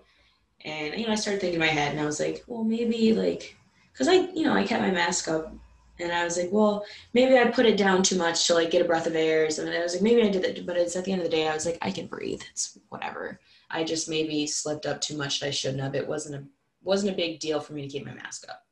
[0.66, 3.14] And you know, I started thinking in my head and I was like, well, maybe
[3.14, 3.56] like
[3.92, 5.54] because I, you know, I kept my mask up
[6.00, 8.82] and I was like, well, maybe I put it down too much to like get
[8.82, 9.46] a breath of air.
[9.46, 11.38] And I was like, maybe I did that, but it's at the end of the
[11.38, 12.42] day, I was like, I can breathe.
[12.50, 13.40] It's whatever.
[13.70, 15.94] I just maybe slipped up too much that I shouldn't have.
[15.94, 16.44] It wasn't a
[16.82, 18.66] wasn't a big deal for me to keep my mask up.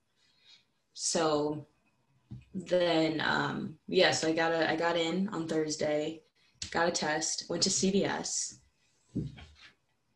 [0.95, 1.67] So
[2.53, 6.21] then um yes, I got a I got in on Thursday,
[6.71, 8.57] got a test, went to CVS.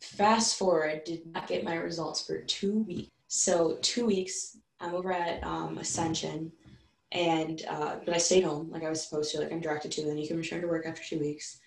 [0.02, 3.12] Fast forward, did not get my results for two weeks.
[3.28, 6.52] So two weeks, I'm over at um, Ascension,
[7.12, 10.06] and uh, but I stayed home like I was supposed to, like I'm directed to.
[10.06, 11.60] Then you can return to work after two weeks.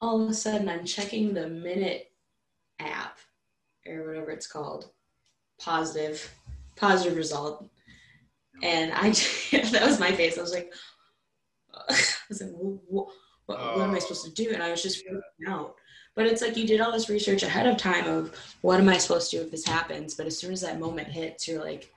[0.00, 2.10] All of a sudden, I'm checking the Minute
[2.78, 3.18] app
[3.86, 4.90] or whatever it's called,
[5.58, 6.34] positive,
[6.76, 7.68] positive result,
[8.62, 9.10] and I
[9.70, 10.38] that was my face.
[10.38, 10.72] I was like,
[11.88, 11.94] I
[12.28, 13.08] was like, what,
[13.46, 14.50] what, what am I supposed to do?
[14.52, 15.74] And I was just freaking out.
[16.14, 18.96] But it's like you did all this research ahead of time of what am I
[18.96, 20.14] supposed to do if this happens?
[20.14, 21.90] But as soon as that moment hits, you're like,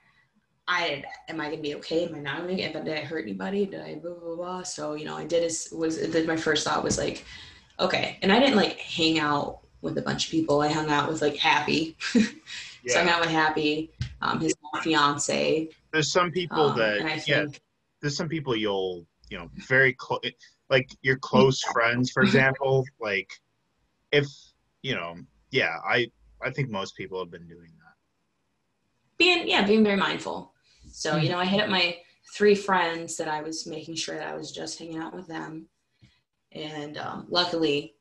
[0.68, 2.06] I am I gonna be okay?
[2.06, 2.74] Am I not gonna get?
[2.74, 3.66] Did I hurt anybody?
[3.66, 4.64] Did I blah blah blah?
[4.64, 7.26] So you know, I did is was my first thought was like,
[7.80, 8.20] okay.
[8.22, 10.62] And I didn't like hang out with a bunch of people.
[10.62, 12.20] I hung out with like Happy, So
[13.00, 13.10] I Yeah.
[13.10, 13.90] out with Happy,
[14.22, 15.70] um, his fiance.
[15.92, 17.42] There's some people Um, that yeah.
[17.44, 17.62] think
[18.02, 20.22] There's some people you'll you know very close
[20.70, 22.86] like your close friends, for example.
[23.00, 23.30] Like
[24.12, 24.28] if
[24.82, 25.16] you know,
[25.52, 27.96] yeah, I I think most people have been doing that.
[29.18, 30.54] being yeah being very mindful
[30.92, 31.98] so you know i hit up my
[32.36, 35.68] three friends that i was making sure that i was just hanging out with them
[36.54, 37.96] and um, luckily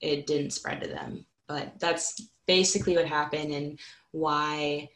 [0.00, 3.78] it didn't spread to them but that's basically what happened and
[4.12, 4.88] why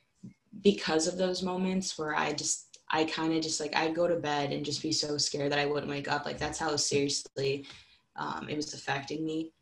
[0.62, 4.16] because of those moments where i just i kind of just like i'd go to
[4.16, 7.66] bed and just be so scared that i wouldn't wake up like that's how seriously
[8.16, 9.52] um, it was affecting me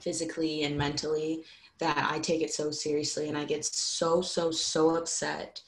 [0.00, 1.44] physically and mentally
[1.78, 5.60] that I take it so seriously and I get so, so, so upset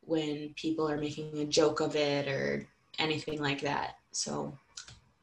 [0.00, 2.66] when people are making a joke of it or
[2.98, 3.94] anything like that.
[4.12, 4.56] So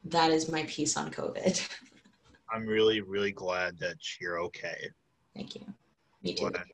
[0.05, 1.67] that is my piece on COVID.
[2.53, 4.89] I'm really really glad that you're okay.
[5.33, 5.61] Thank you.
[6.21, 6.49] Me too.
[6.49, 6.65] Glad-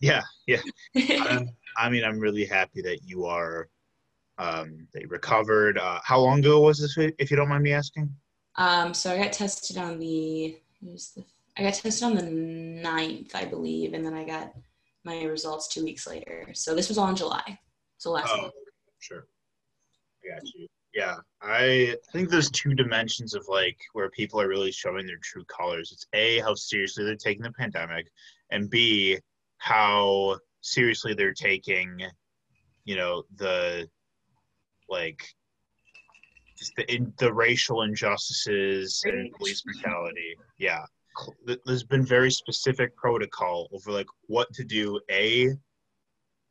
[0.00, 0.60] Yeah, yeah.
[0.96, 3.68] I'm, I mean, I'm really happy that you are
[4.38, 5.78] um, that you recovered.
[5.78, 8.14] Uh, how long ago was this, if you don't mind me asking?
[8.56, 11.24] um, so I got tested on the, the,
[11.56, 14.54] I got tested on the 9th, I believe, and then I got
[15.04, 16.48] my results two weeks later.
[16.52, 17.58] So this was all in July.
[17.98, 18.52] So last Oh, month.
[19.00, 19.26] sure.
[20.24, 20.66] I got you.
[20.94, 25.44] Yeah, I think there's two dimensions of like where people are really showing their true
[25.46, 25.90] colors.
[25.90, 28.06] It's a how seriously they're taking the pandemic,
[28.50, 29.18] and b
[29.64, 31.98] how seriously they're taking,
[32.84, 33.88] you know, the
[34.90, 35.24] like
[36.58, 40.36] just the in, the racial injustices and police brutality.
[40.58, 40.84] Yeah,
[41.64, 45.00] there's been very specific protocol over like what to do.
[45.10, 45.48] A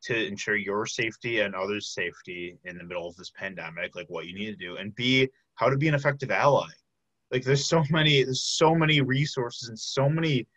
[0.06, 4.26] to ensure your safety and others' safety in the middle of this pandemic, like what
[4.26, 6.67] you need to do, and B, how to be an effective ally.
[7.32, 10.47] Like there's so many, there's so many resources and so many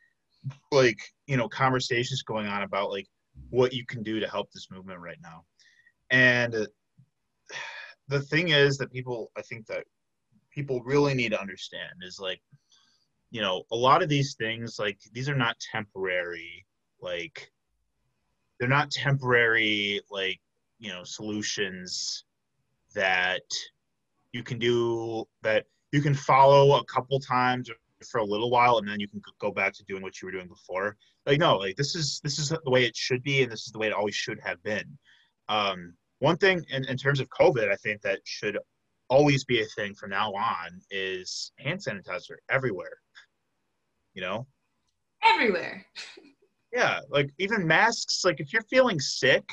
[0.73, 3.07] like, you know, conversations going on about like
[3.51, 5.45] what you can do to help this movement right now.
[6.11, 6.67] And uh,
[8.09, 9.85] the thing is that people I think that
[10.51, 12.41] people really need to understand is like,
[13.31, 16.65] you know, a lot of these things, like these are not temporary,
[17.01, 17.51] like
[18.59, 20.41] they're not temporary like
[20.79, 22.25] you know solutions
[22.95, 23.43] that
[24.33, 27.71] you can do that you can follow a couple times
[28.11, 30.33] for a little while and then you can go back to doing what you were
[30.33, 33.51] doing before like no like this is this is the way it should be and
[33.51, 34.99] this is the way it always should have been
[35.49, 38.59] um one thing in, in terms of covid i think that should
[39.09, 42.99] always be a thing from now on is hand sanitizer everywhere
[44.13, 44.47] you know
[45.27, 45.85] Everywhere.
[46.73, 48.25] yeah, like even masks.
[48.25, 49.45] Like if you're feeling sick,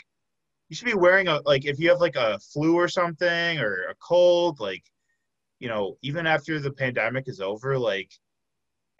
[0.70, 3.88] you should be wearing a like if you have like a flu or something or
[3.90, 4.60] a cold.
[4.60, 4.84] Like,
[5.60, 8.12] you know, even after the pandemic is over, like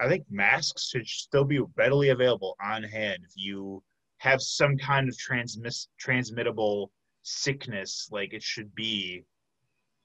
[0.04, 3.82] I think masks should still be readily available on hand if you
[4.18, 6.92] have some kind of transmiss transmittable
[7.24, 8.10] sickness.
[8.12, 9.24] Like it should be,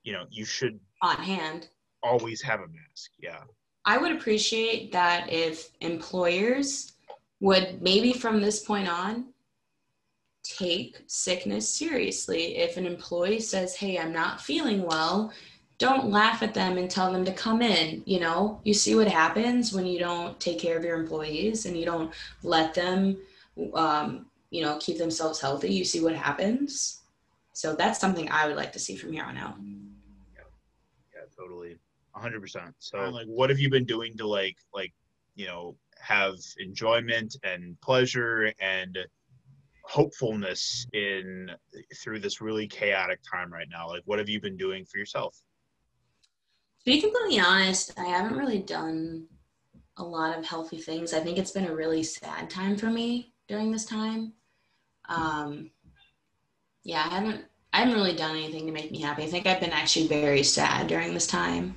[0.05, 1.69] you know, you should On hand.
[2.05, 3.11] always have a mask.
[3.19, 3.43] Yeah.
[3.85, 6.93] I would appreciate that if employers
[7.41, 9.33] would maybe from this point on
[10.45, 12.57] take sickness seriously.
[12.59, 15.33] If an employee says, Hey, I'm not feeling well,
[15.79, 18.03] don't laugh at them and tell them to come in.
[18.05, 21.77] You know, you see what happens when you don't take care of your employees and
[21.77, 22.13] you don't
[22.43, 23.17] let them,
[23.75, 25.73] um, you know, keep themselves healthy.
[25.73, 27.03] You see what happens.
[27.53, 29.55] So that's something I would like to see from here on out.
[30.35, 30.43] Yeah,
[31.15, 31.77] yeah totally.
[32.13, 32.75] Hundred percent.
[32.81, 34.93] So like what have you been doing to like like,
[35.37, 38.99] you know, have enjoyment and pleasure and
[39.85, 41.51] hopefulness in
[42.03, 43.87] through this really chaotic time right now?
[43.87, 45.41] Like what have you been doing for yourself?
[46.89, 49.27] Be completely honest, I haven't really done
[49.99, 51.13] a lot of healthy things.
[51.13, 54.33] I think it's been a really sad time for me during this time.
[55.07, 55.71] Um,
[56.85, 59.25] yeah, I haven't I haven't really done anything to make me happy.
[59.25, 61.77] I think I've been actually very sad during this time.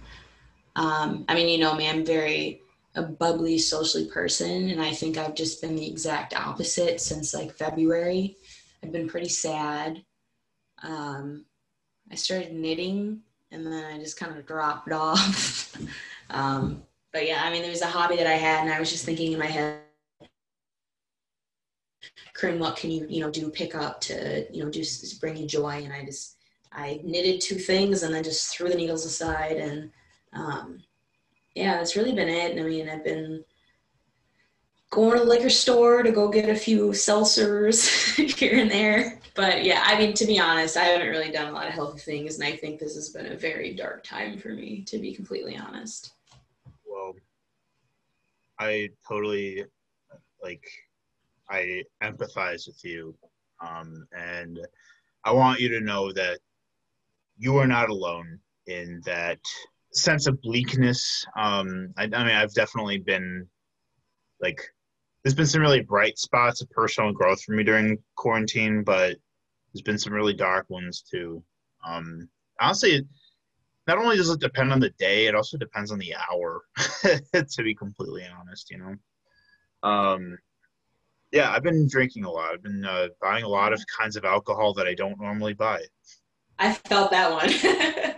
[0.78, 2.62] Um, I mean, you know me, I'm very
[2.96, 7.58] a bubbly, socially person, and I think I've just been the exact opposite since like
[7.58, 8.38] February.
[8.82, 10.06] I've been pretty sad.
[10.82, 11.44] Um,
[12.10, 15.78] I started knitting and then I just kind of dropped off.
[16.30, 18.92] um, but yeah, I mean, there was a hobby that I had, and I was
[18.92, 19.80] just thinking in my head,
[22.34, 24.84] Corinne, what can you, you know, do pick up to, you know, do
[25.20, 25.82] bring you joy?
[25.84, 26.38] And I just,
[26.72, 29.92] I knitted two things and then just threw the needles aside, and
[30.34, 30.82] um,
[31.56, 32.52] yeah, that's really been it.
[32.52, 33.44] And I mean, I've been
[34.90, 39.21] going to the liquor store to go get a few seltzers here and there.
[39.34, 42.00] But yeah, I mean, to be honest, I haven't really done a lot of healthy
[42.00, 45.14] things, and I think this has been a very dark time for me, to be
[45.14, 46.14] completely honest.
[46.86, 47.16] Well,
[48.60, 49.66] I totally
[50.44, 50.64] like
[51.50, 53.16] I empathize with you,
[53.60, 54.60] um, and
[55.24, 56.40] I want you to know that
[57.38, 59.40] you are not alone in that
[59.94, 61.26] sense of bleakness.
[61.38, 63.48] Um, I, I mean, I've definitely been
[64.42, 64.62] like,
[65.24, 69.18] there's been some really bright spots of personal growth for me during quarantine, but
[69.74, 71.44] there's been some really dark ones too.
[71.86, 72.28] Um,
[72.60, 73.06] honestly,
[73.88, 76.62] not only does it depend on the day, it also depends on the hour.
[77.04, 78.96] to be completely honest, you know.
[79.84, 80.38] Um,
[81.32, 82.54] yeah, I've been drinking a lot.
[82.54, 85.82] I've been uh, buying a lot of kinds of alcohol that I don't normally buy.
[86.60, 87.50] I felt that one.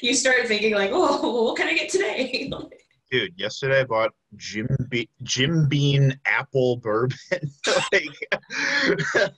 [0.00, 2.50] you start thinking like, oh, what can I get today?
[3.12, 7.14] Dude, yesterday I bought Jim Be- Jim Beam apple bourbon.
[7.92, 8.28] like,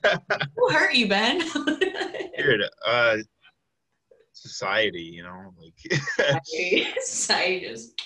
[0.57, 1.41] Who hurt you, Ben?
[2.39, 3.17] dude, uh,
[4.33, 6.01] society, you know, like
[7.01, 8.01] society just.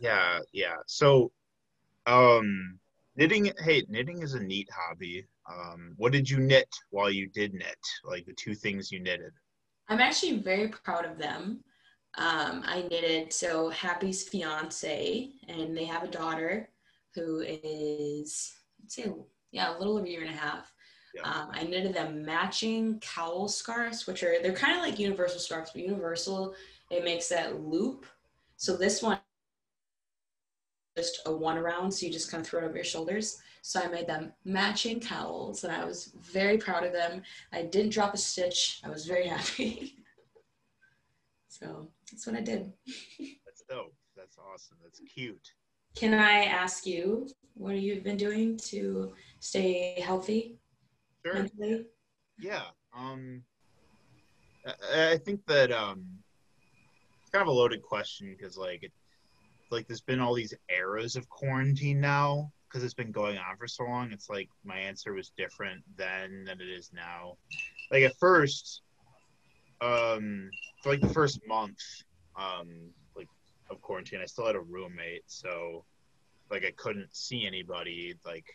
[0.00, 0.74] yeah, yeah.
[0.88, 1.30] So,
[2.06, 2.80] um,
[3.14, 3.52] knitting.
[3.60, 5.24] Hey, knitting is a neat hobby.
[5.48, 7.78] Um, what did you knit while you did knit?
[8.02, 9.30] Like the two things you knitted.
[9.88, 11.62] I'm actually very proud of them.
[12.16, 16.68] Um, I knitted so Happy's fiance, and they have a daughter
[17.14, 19.12] who is, let's say,
[19.50, 20.72] yeah, a little over a year and a half.
[21.14, 21.22] Yeah.
[21.22, 25.70] Um, I knitted them matching cowl scarves, which are they're kind of like universal scarves,
[25.72, 26.54] but universal
[26.90, 28.06] it makes that loop.
[28.56, 29.18] So this one
[30.96, 33.38] just a one around, so you just kind of throw it over your shoulders.
[33.62, 37.22] So I made them matching cowls, and I was very proud of them.
[37.52, 38.80] I didn't drop a stitch.
[38.84, 40.03] I was very happy.
[41.64, 42.72] So that's what I did.
[43.44, 43.94] That's dope.
[44.16, 44.76] That's awesome.
[44.82, 45.48] That's cute.
[45.96, 50.58] Can I ask you what you've been doing to stay healthy
[51.24, 51.34] Sure.
[51.34, 51.86] mentally?
[52.38, 52.64] Yeah.
[52.96, 53.42] Um,
[54.66, 56.04] I, I think that um,
[57.22, 58.92] it's kind of a loaded question because like it,
[59.70, 63.66] like there's been all these eras of quarantine now because it's been going on for
[63.66, 64.12] so long.
[64.12, 67.36] It's like my answer was different then than it is now.
[67.90, 68.82] Like at first,
[69.84, 70.50] um,
[70.82, 71.78] for like the first month,
[72.36, 73.28] um, like
[73.70, 75.84] of quarantine, I still had a roommate, so
[76.50, 78.14] like I couldn't see anybody.
[78.24, 78.46] Like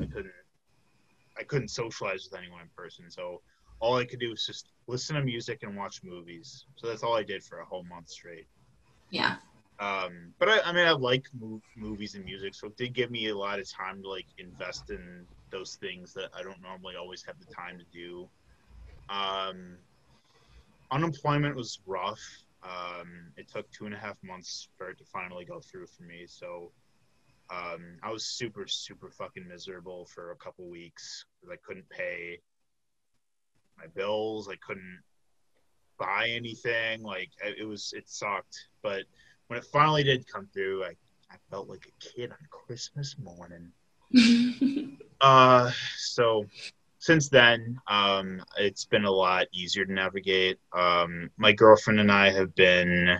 [0.00, 0.32] I couldn't
[1.38, 3.10] I couldn't socialize with anyone in person.
[3.10, 3.42] So
[3.80, 6.64] all I could do was just listen to music and watch movies.
[6.76, 8.46] So that's all I did for a whole month straight.
[9.10, 9.36] Yeah.
[9.78, 13.10] Um, but I, I mean, I like mov- movies and music, so it did give
[13.10, 16.94] me a lot of time to like invest in those things that I don't normally
[16.96, 18.26] always have the time to do.
[19.10, 19.76] Um,
[20.90, 22.20] unemployment was rough.
[22.62, 26.02] Um, it took two and a half months for it to finally go through for
[26.02, 26.24] me.
[26.26, 26.72] So
[27.50, 32.38] um, I was super, super fucking miserable for a couple weeks because I couldn't pay
[33.78, 34.48] my bills.
[34.48, 35.00] I couldn't
[35.98, 37.02] buy anything.
[37.02, 38.68] Like it was, it sucked.
[38.82, 39.04] But
[39.46, 40.94] when it finally did come through, I,
[41.30, 43.72] I felt like a kid on Christmas morning.
[45.20, 46.44] Uh, so
[47.06, 50.58] since then, um, it's been a lot easier to navigate.
[50.72, 53.16] Um, my girlfriend and I have been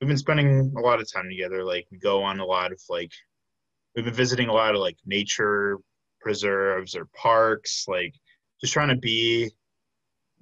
[0.00, 1.62] we've been spending a lot of time together.
[1.64, 3.12] Like we go on a lot of like
[3.94, 5.76] we've been visiting a lot of like nature
[6.22, 8.14] preserves or parks, like
[8.62, 9.50] just trying to be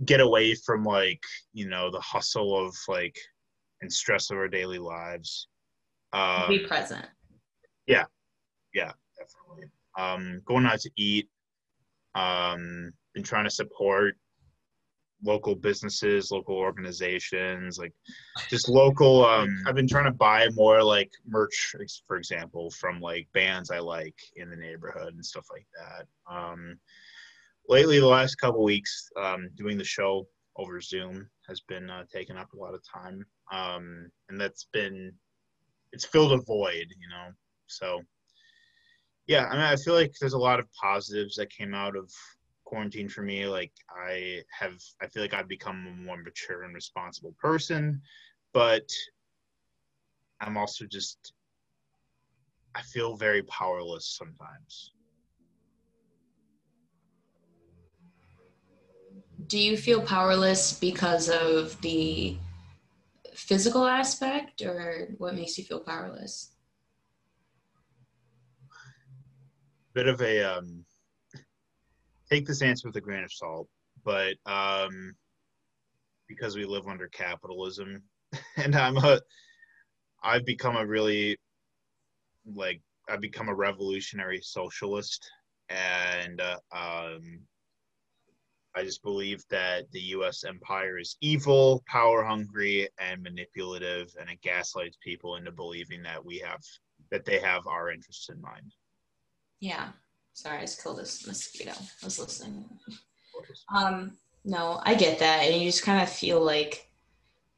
[0.04, 1.22] get away from like
[1.52, 3.18] you know the hustle of like
[3.82, 5.48] and stress of our daily lives.
[6.12, 7.06] Um, Be present.
[7.88, 8.04] Yeah,
[8.72, 9.68] yeah, definitely.
[9.98, 11.28] Um, going out to eat.
[12.14, 14.16] Um, been trying to support
[15.22, 17.92] local businesses, local organizations, like
[18.48, 19.24] just local.
[19.24, 21.74] Um, I've been trying to buy more like merch,
[22.06, 26.34] for example, from like bands I like in the neighborhood and stuff like that.
[26.34, 26.78] Um,
[27.68, 32.36] lately, the last couple weeks, um, doing the show over Zoom has been uh, taking
[32.36, 35.12] up a lot of time, um, and that's been
[35.92, 37.32] it's filled a void, you know.
[37.66, 38.00] So
[39.30, 42.10] yeah, I mean, I feel like there's a lot of positives that came out of
[42.64, 43.46] quarantine for me.
[43.46, 48.02] Like, I have, I feel like I've become a more mature and responsible person,
[48.52, 48.90] but
[50.40, 51.32] I'm also just,
[52.74, 54.94] I feel very powerless sometimes.
[59.46, 62.36] Do you feel powerless because of the
[63.32, 66.50] physical aspect, or what makes you feel powerless?
[70.00, 70.82] Bit of a, um,
[72.30, 73.68] take this answer with a grain of salt,
[74.02, 75.14] but um,
[76.26, 78.02] because we live under capitalism,
[78.56, 79.20] and I'm a,
[80.22, 81.36] I've become a really,
[82.46, 82.80] like,
[83.10, 85.30] I've become a revolutionary socialist,
[85.68, 87.40] and uh, um,
[88.74, 90.44] I just believe that the U.S.
[90.44, 96.38] empire is evil, power hungry, and manipulative, and it gaslights people into believing that we
[96.38, 96.62] have
[97.10, 98.72] that they have our interests in mind.
[99.60, 99.88] Yeah.
[100.32, 101.72] Sorry, I just killed this mosquito.
[101.72, 102.64] I was listening.
[103.74, 106.88] Um, no, I get that, and you just kind of feel like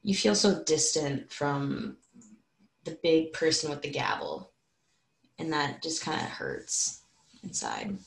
[0.01, 1.97] you feel so distant from
[2.83, 4.51] the big person with the gavel,
[5.39, 7.03] and that just kind of hurts
[7.43, 7.97] inside.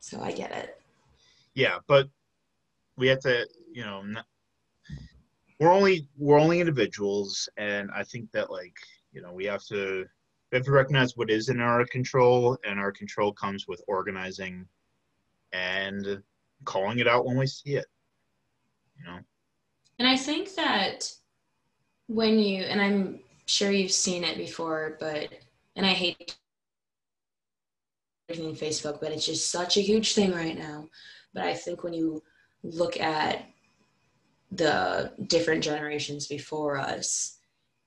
[0.00, 0.78] So I get it.
[1.54, 2.08] Yeah, but
[2.98, 4.26] we have to, you know, not,
[5.58, 8.76] we're only we're only individuals, and I think that like
[9.12, 10.04] you know we have to
[10.54, 14.64] we have to recognize what is in our control, and our control comes with organizing
[15.52, 16.22] and
[16.64, 17.86] calling it out when we see it.
[18.96, 19.18] You know.
[19.98, 21.12] And I think that
[22.06, 25.28] when you and I'm sure you've seen it before, but
[25.74, 26.36] and I hate
[28.28, 30.88] everything Facebook, but it's just such a huge thing right now.
[31.32, 32.22] But I think when you
[32.62, 33.44] look at
[34.52, 37.33] the different generations before us,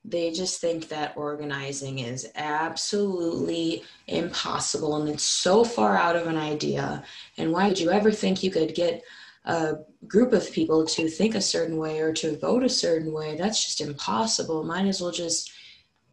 [0.07, 6.37] they just think that organizing is absolutely impossible and it's so far out of an
[6.37, 7.03] idea.
[7.37, 9.03] And why would you ever think you could get
[9.43, 9.75] a
[10.07, 13.35] group of people to think a certain way or to vote a certain way?
[13.35, 14.63] That's just impossible.
[14.63, 15.51] Might as well just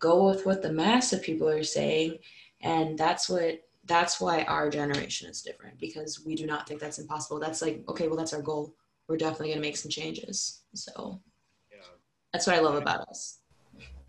[0.00, 2.18] go with what the mass of people are saying.
[2.62, 6.98] And that's what that's why our generation is different because we do not think that's
[6.98, 7.38] impossible.
[7.38, 8.74] That's like, okay, well, that's our goal.
[9.08, 10.62] We're definitely going to make some changes.
[10.72, 11.20] So
[11.70, 11.86] yeah.
[12.32, 13.40] that's what I love about us.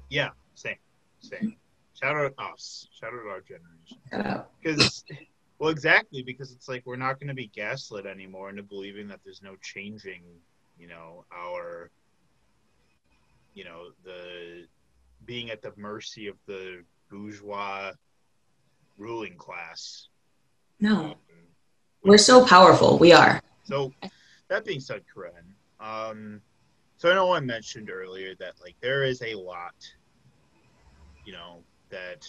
[0.09, 0.77] Yeah, same,
[1.19, 1.55] same.
[2.01, 2.87] Shout out us.
[2.99, 4.45] Shout out our generation.
[4.61, 5.03] Because,
[5.59, 9.21] well, exactly because it's like we're not going to be gaslit anymore into believing that
[9.23, 10.21] there's no changing,
[10.77, 11.89] you know, our,
[13.53, 14.67] you know, the
[15.25, 17.91] being at the mercy of the bourgeois
[18.97, 20.09] ruling class.
[20.79, 21.05] No.
[21.05, 21.15] Um,
[22.03, 22.97] we're so powerful.
[22.97, 23.41] We are.
[23.63, 23.93] So,
[24.49, 26.41] that being said, Corinne, um,
[26.97, 29.75] so I know I mentioned earlier that like there is a lot,
[31.25, 32.25] you know, that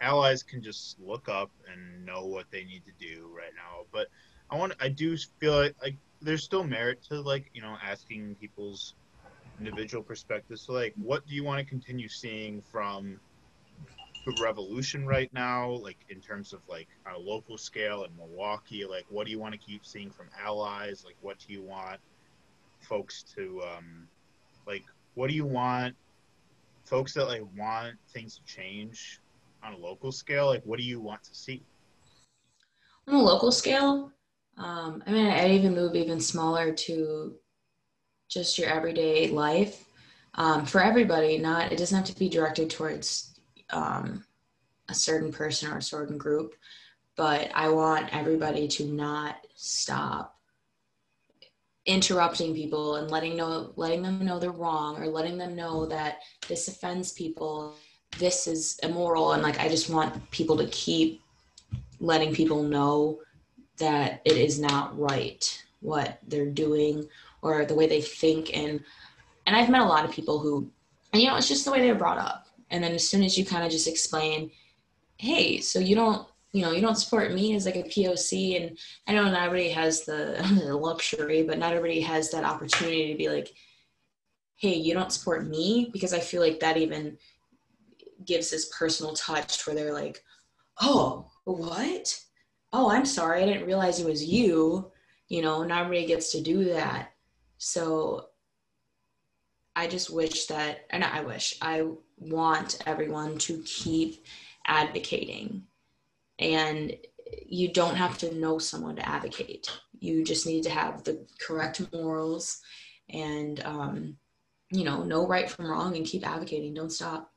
[0.00, 3.84] allies can just look up and know what they need to do right now.
[3.92, 4.08] But
[4.50, 8.36] I want, I do feel like, like there's still merit to like you know asking
[8.40, 8.94] people's
[9.58, 10.64] individual perspectives.
[10.64, 13.20] So like, what do you want to continue seeing from
[14.26, 18.84] the revolution right now, like in terms of like a local scale in Milwaukee?
[18.84, 21.02] Like, what do you want to keep seeing from allies?
[21.04, 22.00] Like, what do you want
[22.80, 24.08] folks to um,
[24.66, 24.84] like?
[25.14, 25.94] What do you want
[26.84, 29.20] folks that like want things to change
[29.62, 30.46] on a local scale?
[30.46, 31.62] Like, what do you want to see?
[33.06, 34.12] On a local scale,
[34.56, 37.34] um, I mean, I even move even smaller to
[38.28, 39.84] just your everyday life
[40.34, 41.38] um, for everybody.
[41.38, 43.38] Not it doesn't have to be directed towards
[43.70, 44.24] um,
[44.88, 46.54] a certain person or a certain group,
[47.16, 50.39] but I want everybody to not stop
[51.90, 56.20] interrupting people and letting know letting them know they're wrong or letting them know that
[56.46, 57.74] this offends people
[58.18, 59.32] this is immoral.
[59.32, 61.20] And like i just want people to keep
[62.00, 63.20] letting people know
[63.78, 67.08] that it is not right what they're doing
[67.42, 68.56] or the way they think.
[68.56, 68.80] And
[69.46, 70.70] and i've met a lot of people who
[71.12, 72.46] and you know it's just the way they're brought up.
[72.70, 74.50] And then as soon as you kind of just explain
[75.16, 78.78] hey so you don't you know you don't support me as like a poc and
[79.06, 83.18] i know not everybody has the, the luxury but not everybody has that opportunity to
[83.18, 83.52] be like
[84.56, 85.88] hey you don't support me?
[85.92, 87.16] Because i feel like that even
[88.24, 90.22] gives this personal touch where they're like
[90.80, 92.20] oh what?
[92.72, 94.90] Oh i'm sorry i didn't realize it was you.
[95.28, 97.12] You know not everybody gets to do that.
[97.58, 98.26] So
[99.76, 101.86] i just wish that and i wish i
[102.18, 104.24] want everyone to keep
[104.66, 105.64] advocating.
[106.40, 106.96] And
[107.46, 109.70] you don't have to know someone to advocate.
[110.00, 112.60] You just need to have the correct morals
[113.10, 114.16] and, um,
[114.72, 116.74] you know, know right from wrong and keep advocating.
[116.74, 117.30] Don't stop.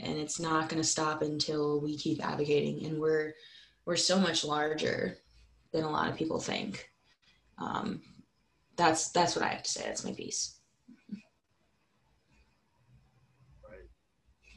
[0.00, 2.86] And it's not going to stop until we keep advocating.
[2.86, 3.34] And we're,
[3.84, 5.18] we're so much larger
[5.72, 6.88] than a lot of people think.
[7.58, 8.00] Um,
[8.76, 9.82] that's, that's what I have to say.
[9.84, 10.53] That's my piece.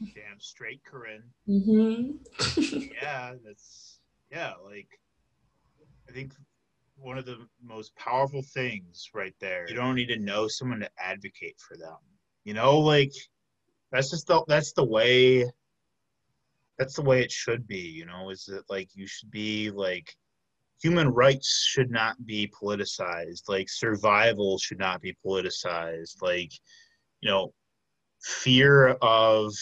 [0.00, 1.24] Damn straight, Corinne.
[1.48, 2.80] Mm-hmm.
[3.00, 4.52] yeah, that's yeah.
[4.64, 4.88] Like,
[6.08, 6.32] I think
[6.96, 9.66] one of the most powerful things right there.
[9.68, 11.96] You don't need to know someone to advocate for them.
[12.44, 13.12] You know, like
[13.92, 15.44] that's just the that's the way.
[16.78, 17.80] That's the way it should be.
[17.80, 20.14] You know, is that like you should be like
[20.80, 26.52] human rights should not be politicized like survival should not be politicized like
[27.20, 27.52] you know
[28.22, 29.52] fear of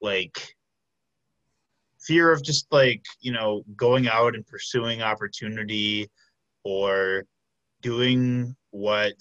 [0.00, 0.54] like
[2.00, 6.08] fear of just like you know going out and pursuing opportunity
[6.64, 7.24] or
[7.80, 9.14] doing what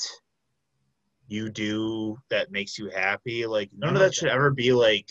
[1.27, 4.25] you do that makes you happy like none of that mm-hmm.
[4.25, 5.09] should ever be like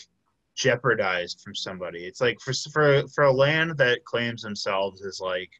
[0.55, 2.05] jeopardized from somebody.
[2.05, 5.51] It's like for for for a land that claims themselves as like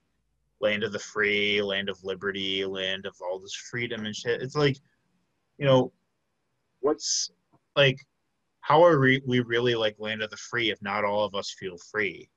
[0.62, 4.42] land of the free, land of liberty, land of all this freedom and shit.
[4.42, 4.78] It's like,
[5.58, 5.92] you know,
[6.84, 7.32] what's
[7.76, 7.98] like
[8.62, 11.54] how are we, we really like land of the free if not all of us
[11.60, 12.30] feel free?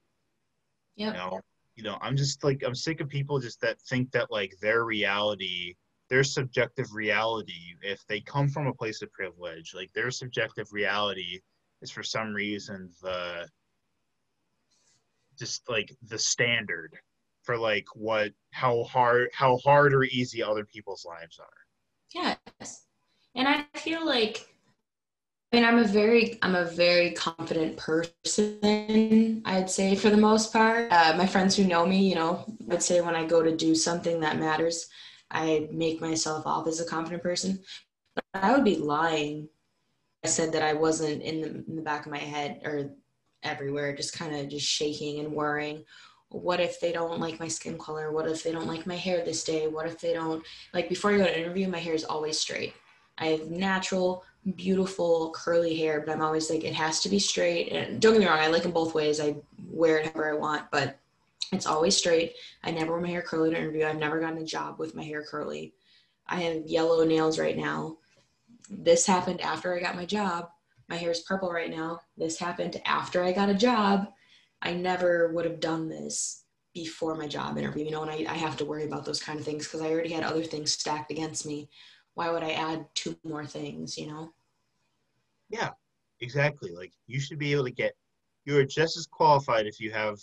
[0.97, 1.13] Yep.
[1.13, 1.41] You know,
[1.77, 4.85] you know, I'm just like I'm sick of people just that think that like their
[4.85, 5.75] reality,
[6.11, 11.41] their subjective reality, if they come from a place of privilege, like their subjective reality
[11.81, 13.47] is for some reason the
[15.39, 16.97] just like the standard
[17.45, 22.37] for like what how hard how hard or easy other people's lives are.
[22.61, 22.86] Yes.
[23.37, 24.49] And I feel like
[25.53, 30.53] I mean I'm a very I'm a very confident person, I'd say for the most
[30.53, 30.91] part.
[30.91, 33.75] Uh, my friends who know me, you know, I'd say when I go to do
[33.75, 34.89] something that matters,
[35.31, 37.61] I make myself off as a confident person.
[38.17, 39.49] But I would be lying
[40.27, 42.91] I said that I wasn't in the, in the back of my head or
[43.45, 45.85] everywhere, just kind of just shaking and worrying.
[46.31, 48.11] What if they don't like my skin color?
[48.11, 49.69] What if they don't like my hair this day?
[49.69, 52.75] What if they don't like before I go to interview, my hair is always straight.
[53.19, 54.25] I have natural,
[54.57, 57.73] beautiful curly hair, but I'm always like it has to be straight.
[57.73, 59.21] And don't get me wrong, I like them both ways.
[59.21, 59.37] I
[59.71, 60.99] wear it however I want, but
[61.53, 62.35] it's always straight.
[62.63, 63.87] I never wear my hair curly to interview.
[63.87, 65.75] I've never gotten a job with my hair curly.
[66.27, 67.99] I have yellow nails right now
[68.71, 70.49] this happened after I got my job.
[70.89, 72.01] My hair is purple right now.
[72.17, 74.09] This happened after I got a job.
[74.63, 76.45] I never would have done this
[76.75, 79.39] before my job interview, you know, and I, I have to worry about those kind
[79.39, 81.69] of things because I already had other things stacked against me.
[82.17, 84.33] Why would I add two more things, you know?
[85.51, 85.71] Yeah,
[86.21, 86.73] exactly.
[86.73, 87.95] Like you should be able to get,
[88.47, 90.19] you're just as qualified if you have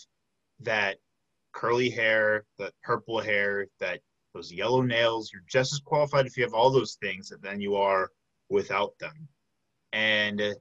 [0.62, 0.98] that
[1.52, 4.00] curly hair, that purple hair, that
[4.34, 5.32] those yellow nails.
[5.32, 8.10] You're just as qualified if you have all those things than you are
[8.50, 9.28] without them.
[9.92, 10.54] And uh,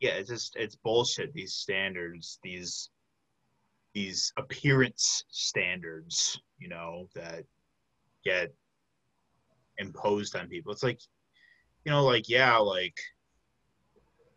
[0.00, 1.32] yeah, it's just it's bullshit.
[1.32, 2.90] These standards, these
[3.94, 7.44] these appearance standards, you know, that
[8.22, 8.52] get
[9.80, 10.72] imposed on people.
[10.72, 11.00] It's like,
[11.84, 12.96] you know, like yeah, like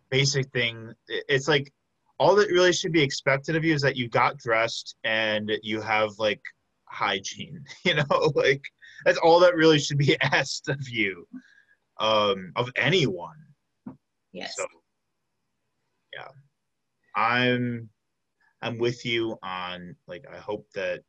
[0.09, 0.93] basic thing.
[1.07, 1.71] It's like
[2.17, 5.81] all that really should be expected of you is that you got dressed and you
[5.81, 6.41] have like
[6.85, 7.63] hygiene.
[7.85, 8.63] You know, like
[9.05, 11.27] that's all that really should be asked of you
[11.99, 13.35] um, of anyone.
[14.31, 14.55] Yes.
[14.55, 14.65] So,
[16.13, 16.27] yeah,
[17.15, 17.89] I'm
[18.61, 21.01] I'm with you on like I hope that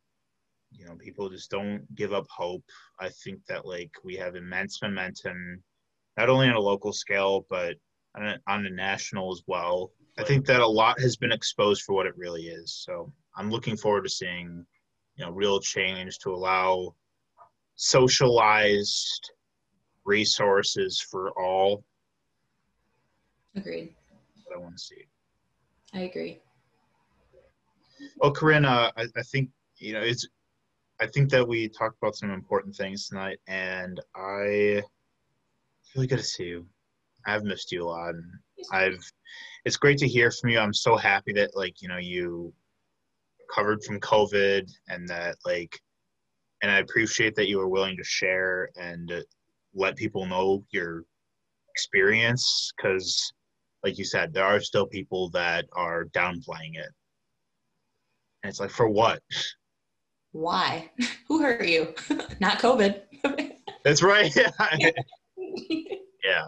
[0.77, 2.63] you know people just don't give up hope.
[2.99, 5.63] I think that like we have immense momentum,
[6.17, 7.75] not only on a local scale but
[8.15, 9.91] on a, on a national as well.
[10.17, 12.73] I think that a lot has been exposed for what it really is.
[12.85, 14.65] So I'm looking forward to seeing
[15.15, 16.95] you know real change to allow
[17.75, 19.31] socialized
[20.05, 21.83] resources for all.
[23.55, 23.93] Agreed.
[24.45, 25.03] What I want to see.
[25.93, 26.39] I agree.
[28.17, 30.27] Well, Corinne, uh, I, I think you know it's.
[31.01, 34.81] I think that we talked about some important things tonight, and I
[35.95, 36.65] really good to see you.
[37.25, 38.15] I've missed you a lot.
[38.15, 38.31] And
[38.71, 39.11] I've.
[39.65, 40.59] It's great to hear from you.
[40.59, 42.53] I'm so happy that like you know you
[43.41, 45.79] recovered from COVID and that like,
[46.61, 49.11] and I appreciate that you were willing to share and
[49.73, 51.03] let people know your
[51.75, 53.33] experience because
[53.83, 56.89] like you said there are still people that are downplaying it
[58.41, 59.21] and it's like for what
[60.35, 60.91] why?
[61.27, 61.93] Who hurt you?
[62.41, 63.01] Not covid.
[63.85, 64.35] That's right.
[66.23, 66.47] Yeah.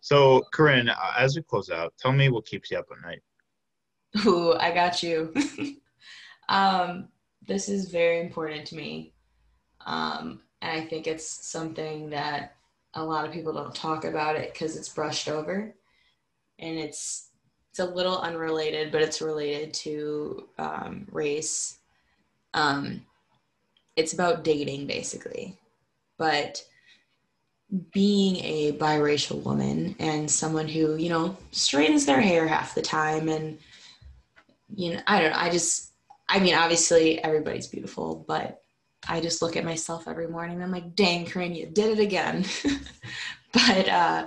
[0.00, 3.20] So corinne uh, as we close out tell me what keeps you up at night.
[4.26, 5.32] Ooh, i got you.
[6.48, 7.08] Um
[7.46, 9.14] this is very important to me.
[9.86, 12.56] Um and I think it's something that
[12.94, 15.74] a lot of people don't talk about it because it's brushed over.
[16.58, 17.28] And it's
[17.70, 21.80] it's a little unrelated, but it's related to um, race.
[22.54, 23.04] Um,
[23.96, 25.58] it's about dating basically,
[26.16, 26.64] but
[27.92, 33.28] being a biracial woman and someone who you know straightens their hair half the time
[33.28, 33.58] and
[34.76, 35.90] you know i don't know i just
[36.28, 38.62] i mean obviously everybody's beautiful but
[39.08, 42.02] I just look at myself every morning and I'm like, dang, Corinne, you did it
[42.02, 42.44] again.
[43.52, 44.26] but uh,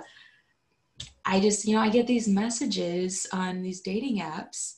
[1.24, 4.76] I just, you know, I get these messages on these dating apps.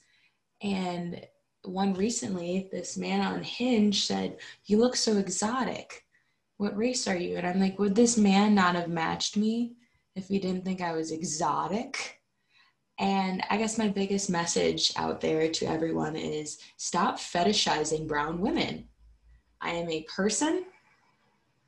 [0.62, 1.24] And
[1.62, 6.04] one recently, this man on Hinge said, You look so exotic.
[6.56, 7.36] What race are you?
[7.36, 9.74] And I'm like, Would this man not have matched me
[10.16, 12.20] if he didn't think I was exotic?
[12.98, 18.88] And I guess my biggest message out there to everyone is stop fetishizing brown women
[19.61, 20.64] I am a person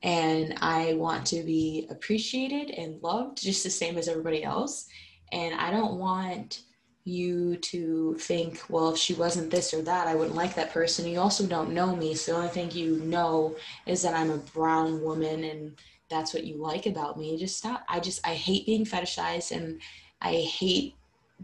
[0.03, 4.89] and I want to be appreciated and loved just the same as everybody else.
[5.31, 6.63] And I don't want
[7.05, 11.09] you to think, well, if she wasn't this or that, I wouldn't like that person.
[11.09, 12.15] You also don't know me.
[12.15, 15.77] So the only thing you know is that I'm a brown woman and
[16.09, 17.37] that's what you like about me.
[17.39, 17.85] Just stop.
[17.89, 19.81] I just, I hate being fetishized and
[20.21, 20.95] I hate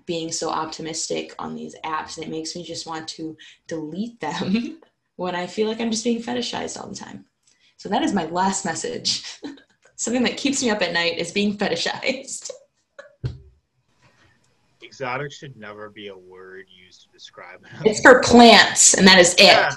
[0.07, 2.17] being so optimistic on these apps.
[2.17, 3.37] And it makes me just want to
[3.67, 4.81] delete them
[5.17, 7.25] when I feel like I'm just being fetishized all the time.
[7.79, 9.41] So that is my last message.
[9.97, 12.51] Something that keeps me up at night is being fetishized.
[14.89, 17.87] exotic should never be a word used to describe it.
[17.87, 19.43] It's for plants, and that is it.
[19.43, 19.71] Yeah,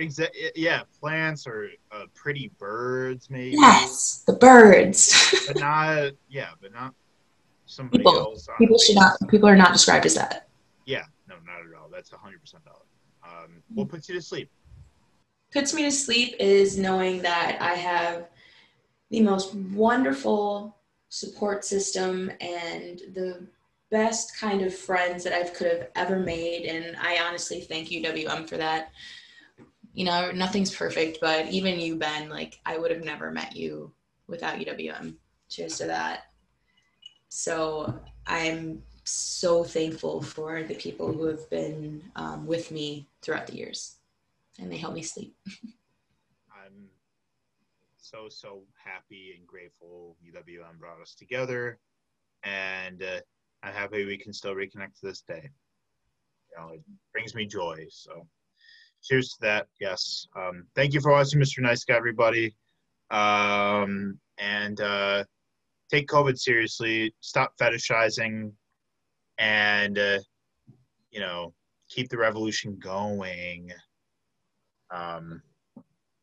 [0.00, 3.56] Exa- yeah plants or uh, pretty birds, maybe.
[3.58, 5.34] Yes, the birds.
[5.48, 6.94] But not, yeah, but not
[7.66, 8.16] somebody People.
[8.16, 8.48] else.
[8.48, 9.12] on people should not.
[9.28, 10.48] People are not described as that.
[10.86, 11.88] Yeah, no, not at all.
[11.92, 12.16] That's 100%
[12.64, 12.76] valid.
[13.24, 14.48] Um, what puts you to sleep?
[15.50, 18.28] puts me to sleep is knowing that I have
[19.10, 20.76] the most wonderful
[21.08, 23.46] support system and the
[23.90, 26.66] best kind of friends that I could have ever made.
[26.66, 28.92] And I honestly thank UWM for that.
[29.94, 33.92] You know, nothing's perfect, but even you, Ben, like I would have never met you
[34.26, 35.14] without UWM.
[35.48, 36.24] Cheers to that.
[37.30, 43.56] So I'm so thankful for the people who have been um, with me throughout the
[43.56, 43.96] years
[44.58, 45.34] and they help me sleep.
[46.52, 46.88] I'm
[47.96, 51.78] so so happy and grateful UWM brought us together,
[52.42, 53.20] and uh,
[53.62, 55.50] I'm happy we can still reconnect to this day.
[56.50, 56.80] You know, it
[57.12, 57.86] brings me joy.
[57.90, 58.26] So,
[59.02, 59.66] cheers to that.
[59.80, 60.26] Yes.
[60.36, 61.60] Um, thank you for watching, Mr.
[61.60, 62.54] Nice Guy, everybody.
[63.10, 65.24] Um, and uh,
[65.90, 67.14] take COVID seriously.
[67.20, 68.52] Stop fetishizing,
[69.38, 70.18] and uh,
[71.10, 71.54] you know,
[71.88, 73.72] keep the revolution going
[74.90, 75.42] um,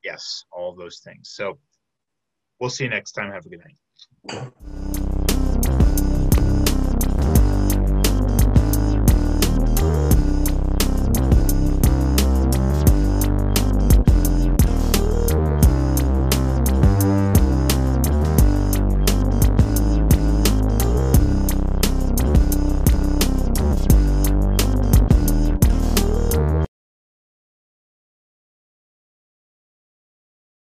[0.04, 1.32] yes, all those things.
[1.34, 1.58] So
[2.60, 3.32] we'll see you next time.
[3.32, 3.62] Have a good
[4.30, 4.85] night.